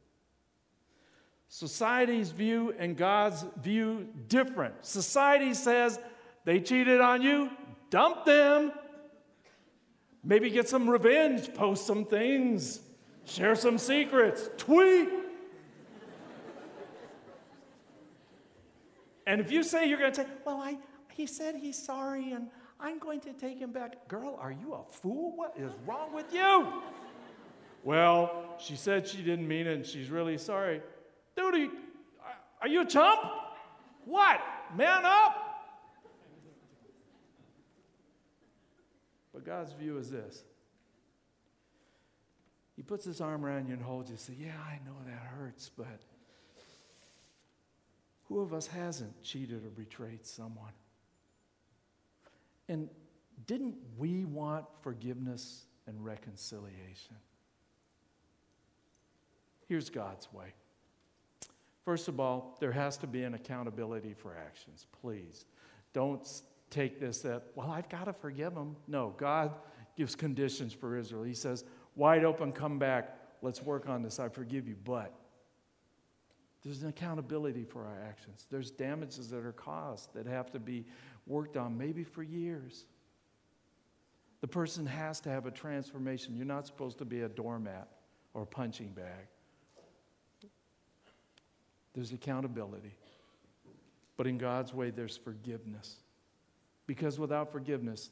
Society's 1.50 2.32
view 2.32 2.74
and 2.78 2.96
God's 2.96 3.46
view 3.62 4.08
different. 4.28 4.86
Society 4.86 5.54
says 5.54 6.00
they 6.46 6.60
cheated 6.60 7.02
on 7.02 7.22
you, 7.22 7.50
dump 7.90 8.26
them. 8.26 8.72
Maybe 10.24 10.50
get 10.50 10.68
some 10.68 10.90
revenge, 10.90 11.54
post 11.54 11.86
some 11.86 12.06
things, 12.06 12.82
share 13.28 13.56
some 13.56 13.78
secrets, 13.78 14.50
tweet. 14.58 15.10
and 19.28 19.42
if 19.42 19.52
you 19.52 19.64
say 19.64 19.88
you're 19.88 20.00
going 20.00 20.14
to 20.14 20.24
take, 20.24 20.46
well, 20.46 20.62
I, 20.62 20.78
he 21.14 21.28
said 21.28 21.56
he's 21.56 21.78
sorry 21.78 22.32
and 22.32 22.48
I'm 22.80 23.00
going 23.00 23.20
to 23.22 23.34
take 23.34 23.60
him 23.60 23.72
back. 23.72 24.08
Girl, 24.08 24.38
are 24.40 24.52
you 24.52 24.74
a 24.74 24.84
fool? 24.90 25.36
What 25.36 25.54
is 25.58 25.72
wrong 25.86 26.14
with 26.14 26.34
you? 26.34 26.82
well, 27.84 28.56
she 28.60 28.76
said 28.76 29.08
she 29.08 29.18
didn't 29.18 29.48
mean 29.48 29.68
it 29.68 29.74
and 29.74 29.86
she's 29.86 30.10
really 30.10 30.38
sorry. 30.38 30.82
Dude, 31.36 31.70
are 32.62 32.68
you 32.68 32.82
a 32.82 32.86
chump? 32.86 33.20
What? 34.06 34.40
Man 34.76 35.06
up? 35.06 35.44
But 39.34 39.46
God's 39.46 39.74
view 39.74 39.98
is 39.98 40.10
this 40.10 40.44
He 42.78 42.84
puts 42.84 43.04
his 43.04 43.20
arm 43.20 43.44
around 43.44 43.68
you 43.68 43.74
and 43.74 43.82
holds 43.82 44.10
you 44.10 44.14
and 44.14 44.20
says, 44.20 44.36
Yeah, 44.40 44.56
I 44.66 44.80
know 44.86 44.96
that 45.06 45.20
hurts, 45.38 45.70
but 45.76 46.00
who 48.30 48.40
of 48.40 48.54
us 48.54 48.68
hasn't 48.68 49.24
cheated 49.24 49.66
or 49.66 49.70
betrayed 49.70 50.26
someone? 50.26 50.72
And 52.70 52.90
didn't 53.48 53.76
we 53.98 54.26
want 54.26 54.66
forgiveness 54.82 55.66
and 55.88 56.06
reconciliation? 56.06 57.16
Here's 59.68 59.90
God's 59.90 60.32
way. 60.32 60.54
First 61.84 62.10
of 62.10 62.20
all, 62.20 62.58
there 62.60 62.72
has 62.72 62.98
to 62.98 63.08
be 63.08 63.24
an 63.24 63.34
accountability 63.34 64.14
for 64.14 64.36
actions. 64.38 64.86
Please 65.02 65.46
don't 65.94 66.28
take 66.70 67.00
this 67.00 67.22
that, 67.22 67.44
well, 67.56 67.72
I've 67.72 67.90
got 67.90 68.06
to 68.06 68.14
forgive 68.14 68.54
them. 68.54 68.76
No, 68.88 69.16
God 69.18 69.54
gives 69.96 70.16
conditions 70.16 70.74
for 70.74 70.98
Israel. 70.98 71.24
He 71.24 71.34
says, 71.34 71.64
wide 71.98 72.24
open, 72.24 72.54
come 72.54 72.80
back. 72.80 73.18
Let's 73.42 73.62
work 73.62 73.90
on 73.90 74.02
this. 74.02 74.20
I 74.20 74.30
forgive 74.30 74.68
you. 74.68 74.76
But 74.82 75.14
there's 76.64 76.84
an 76.84 76.90
accountability 76.90 77.64
for 77.64 77.86
our 77.86 78.02
actions. 78.08 78.48
There's 78.50 78.72
damages 78.72 79.30
that 79.30 79.46
are 79.46 79.52
caused 79.52 80.14
that 80.14 80.26
have 80.26 80.52
to 80.52 80.60
be 80.60 80.86
worked 81.26 81.58
on, 81.58 81.78
maybe 81.78 82.04
for 82.04 82.24
years. 82.24 82.86
The 84.42 84.48
person 84.48 84.86
has 84.86 85.20
to 85.22 85.30
have 85.30 85.46
a 85.46 85.52
transformation. 85.52 86.36
You're 86.36 86.46
not 86.46 86.66
supposed 86.66 87.00
to 87.00 87.06
be 87.06 87.22
a 87.22 87.30
doormat 87.30 87.88
or 88.34 88.44
a 88.44 88.46
punching 88.46 88.90
bag. 88.90 89.28
There's 91.94 92.12
accountability. 92.12 92.94
But 94.16 94.28
in 94.28 94.38
God's 94.38 94.74
way, 94.74 94.92
there's 94.92 95.18
forgiveness. 95.18 95.96
Because 96.86 97.20
without 97.20 97.52
forgiveness, 97.52 98.10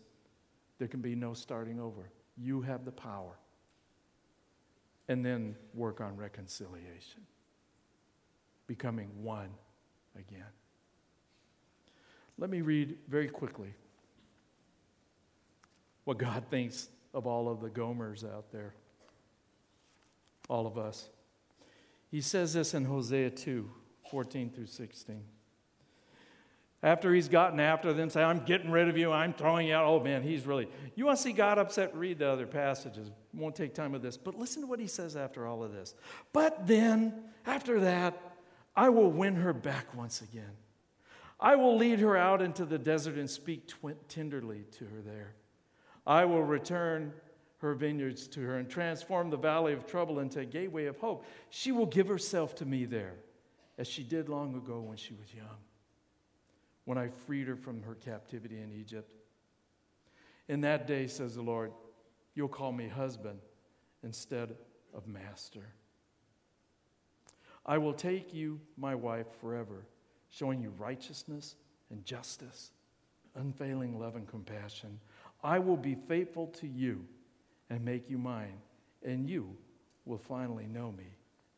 there 0.80 0.88
can 0.88 1.02
be 1.02 1.16
no 1.16 1.34
starting 1.34 1.80
over. 1.80 2.10
You 2.38 2.62
have 2.62 2.86
the 2.86 2.92
power. 2.92 3.38
And 5.08 5.24
then 5.24 5.56
work 5.74 6.02
on 6.02 6.18
reconciliation, 6.18 7.22
becoming 8.66 9.10
one 9.22 9.50
again. 10.18 10.46
Let 12.38 12.50
me 12.50 12.62
read 12.62 12.98
very 13.08 13.28
quickly 13.28 13.74
what 16.06 16.18
God 16.18 16.44
thinks 16.50 16.90
of 17.14 17.28
all 17.28 17.50
of 17.50 17.62
the 17.62 17.70
Gomers 17.70 18.24
out 18.24 18.52
there. 18.52 18.74
all 20.48 20.68
of 20.68 20.78
us. 20.78 21.10
He 22.12 22.22
says 22.22 22.54
this 22.54 22.76
in 22.76 22.86
Hosea 22.86 23.32
2 23.32 23.70
14 24.12 24.52
through 24.52 24.68
16. 24.68 25.24
After 26.86 27.12
he's 27.16 27.30
gotten 27.30 27.60
after 27.60 27.94
them, 27.94 28.12
say, 28.12 28.22
I'm 28.22 28.46
getting 28.46 28.70
rid 28.70 28.88
of 28.90 28.96
you, 28.96 29.12
I'm 29.12 29.34
throwing 29.34 29.66
you 29.66 29.74
out. 29.74 29.86
Oh 29.86 30.00
man, 30.00 30.22
he's 30.22 30.46
really. 30.46 30.70
You 30.94 31.08
want 31.08 31.18
to 31.18 31.24
see 31.24 31.34
God 31.34 31.58
upset? 31.58 31.96
Read 31.96 32.20
the 32.20 32.30
other 32.30 32.46
passages. 32.46 33.10
Won't 33.34 33.56
take 33.56 33.74
time 33.74 33.92
with 33.92 34.04
this. 34.04 34.18
But 34.18 34.38
listen 34.38 34.62
to 34.62 34.68
what 34.68 34.80
he 34.80 34.86
says 34.86 35.16
after 35.16 35.48
all 35.48 35.64
of 35.64 35.74
this. 35.74 35.96
But 36.32 36.68
then, 36.68 37.24
after 37.48 37.80
that, 37.80 38.22
I 38.76 38.90
will 38.90 39.10
win 39.10 39.34
her 39.38 39.52
back 39.52 39.96
once 39.96 40.22
again. 40.22 40.52
I 41.40 41.56
will 41.56 41.76
lead 41.76 41.98
her 42.02 42.16
out 42.16 42.40
into 42.44 42.66
the 42.66 42.78
desert 42.78 43.16
and 43.16 43.28
speak 43.28 43.68
tenderly 44.08 44.66
to 44.74 44.86
her 44.86 45.02
there. 45.04 45.34
I 46.06 46.26
will 46.26 46.44
return 46.44 47.14
her 47.62 47.74
vineyards 47.74 48.28
to 48.28 48.42
her 48.42 48.60
and 48.60 48.70
transform 48.70 49.32
the 49.32 49.38
valley 49.38 49.74
of 49.74 49.88
trouble 49.88 50.20
into 50.20 50.42
a 50.42 50.46
gateway 50.46 50.86
of 50.86 51.00
hope. 51.00 51.26
She 51.50 51.72
will 51.72 51.88
give 51.88 52.08
herself 52.08 52.54
to 52.58 52.66
me 52.66 52.86
there, 52.86 53.16
as 53.80 53.88
she 53.88 54.04
did 54.04 54.30
long 54.30 54.54
ago 54.54 54.82
when 54.82 54.98
she 54.98 55.16
was 55.16 55.34
young 55.34 55.65
when 56.86 56.98
I 56.98 57.10
freed 57.10 57.48
her 57.48 57.56
from 57.56 57.84
her 57.84 57.96
captivity 57.96 58.62
in 58.62 58.72
Egypt. 58.72 59.14
In 60.48 60.62
that 60.62 60.88
day, 60.88 61.08
says 61.08 61.36
the 61.36 61.42
Lord, 61.42 61.72
you'll 62.36 62.48
call 62.48 62.72
me 62.72 62.88
husband 62.88 63.40
instead 64.04 64.56
of 64.94 65.08
master. 65.08 65.74
I 67.66 67.80
will 67.80 67.94
take 67.94 68.34
you, 68.34 68.62
my 68.78 68.94
wife, 68.94 69.26
forever, 69.42 69.88
showing 70.30 70.62
you 70.62 70.72
righteousness 70.78 71.56
and 71.90 72.06
justice, 72.06 72.72
unfailing 73.36 74.00
love 74.00 74.16
and 74.16 74.28
compassion. 74.28 75.00
I 75.44 75.60
will 75.60 75.78
be 75.78 75.96
faithful 75.96 76.48
to 76.48 76.68
you 76.68 77.06
and 77.72 77.84
make 77.84 78.10
you 78.10 78.20
mine, 78.20 78.58
and 79.04 79.28
you 79.28 79.58
will 80.06 80.20
finally 80.20 80.68
know 80.68 80.92
me 80.92 81.08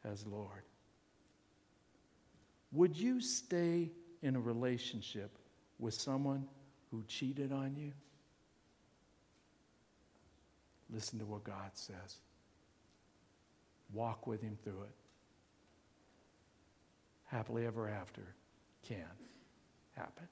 as 0.05 0.25
Lord. 0.25 0.63
Would 2.71 2.95
you 2.95 3.19
stay 3.19 3.91
in 4.27 4.35
a 4.35 4.39
relationship 4.39 5.31
with 5.79 5.93
someone 5.93 6.45
who 6.91 7.03
cheated 7.07 7.51
on 7.51 7.75
you? 7.75 7.91
Listen 10.89 11.19
to 11.19 11.25
what 11.25 11.43
God 11.43 11.71
says. 11.73 12.17
Walk 13.93 14.27
with 14.27 14.41
Him 14.41 14.57
through 14.63 14.83
it. 14.83 14.95
Happily 17.25 17.65
ever 17.65 17.89
after 17.89 18.21
can 18.87 19.05
happen. 19.95 20.27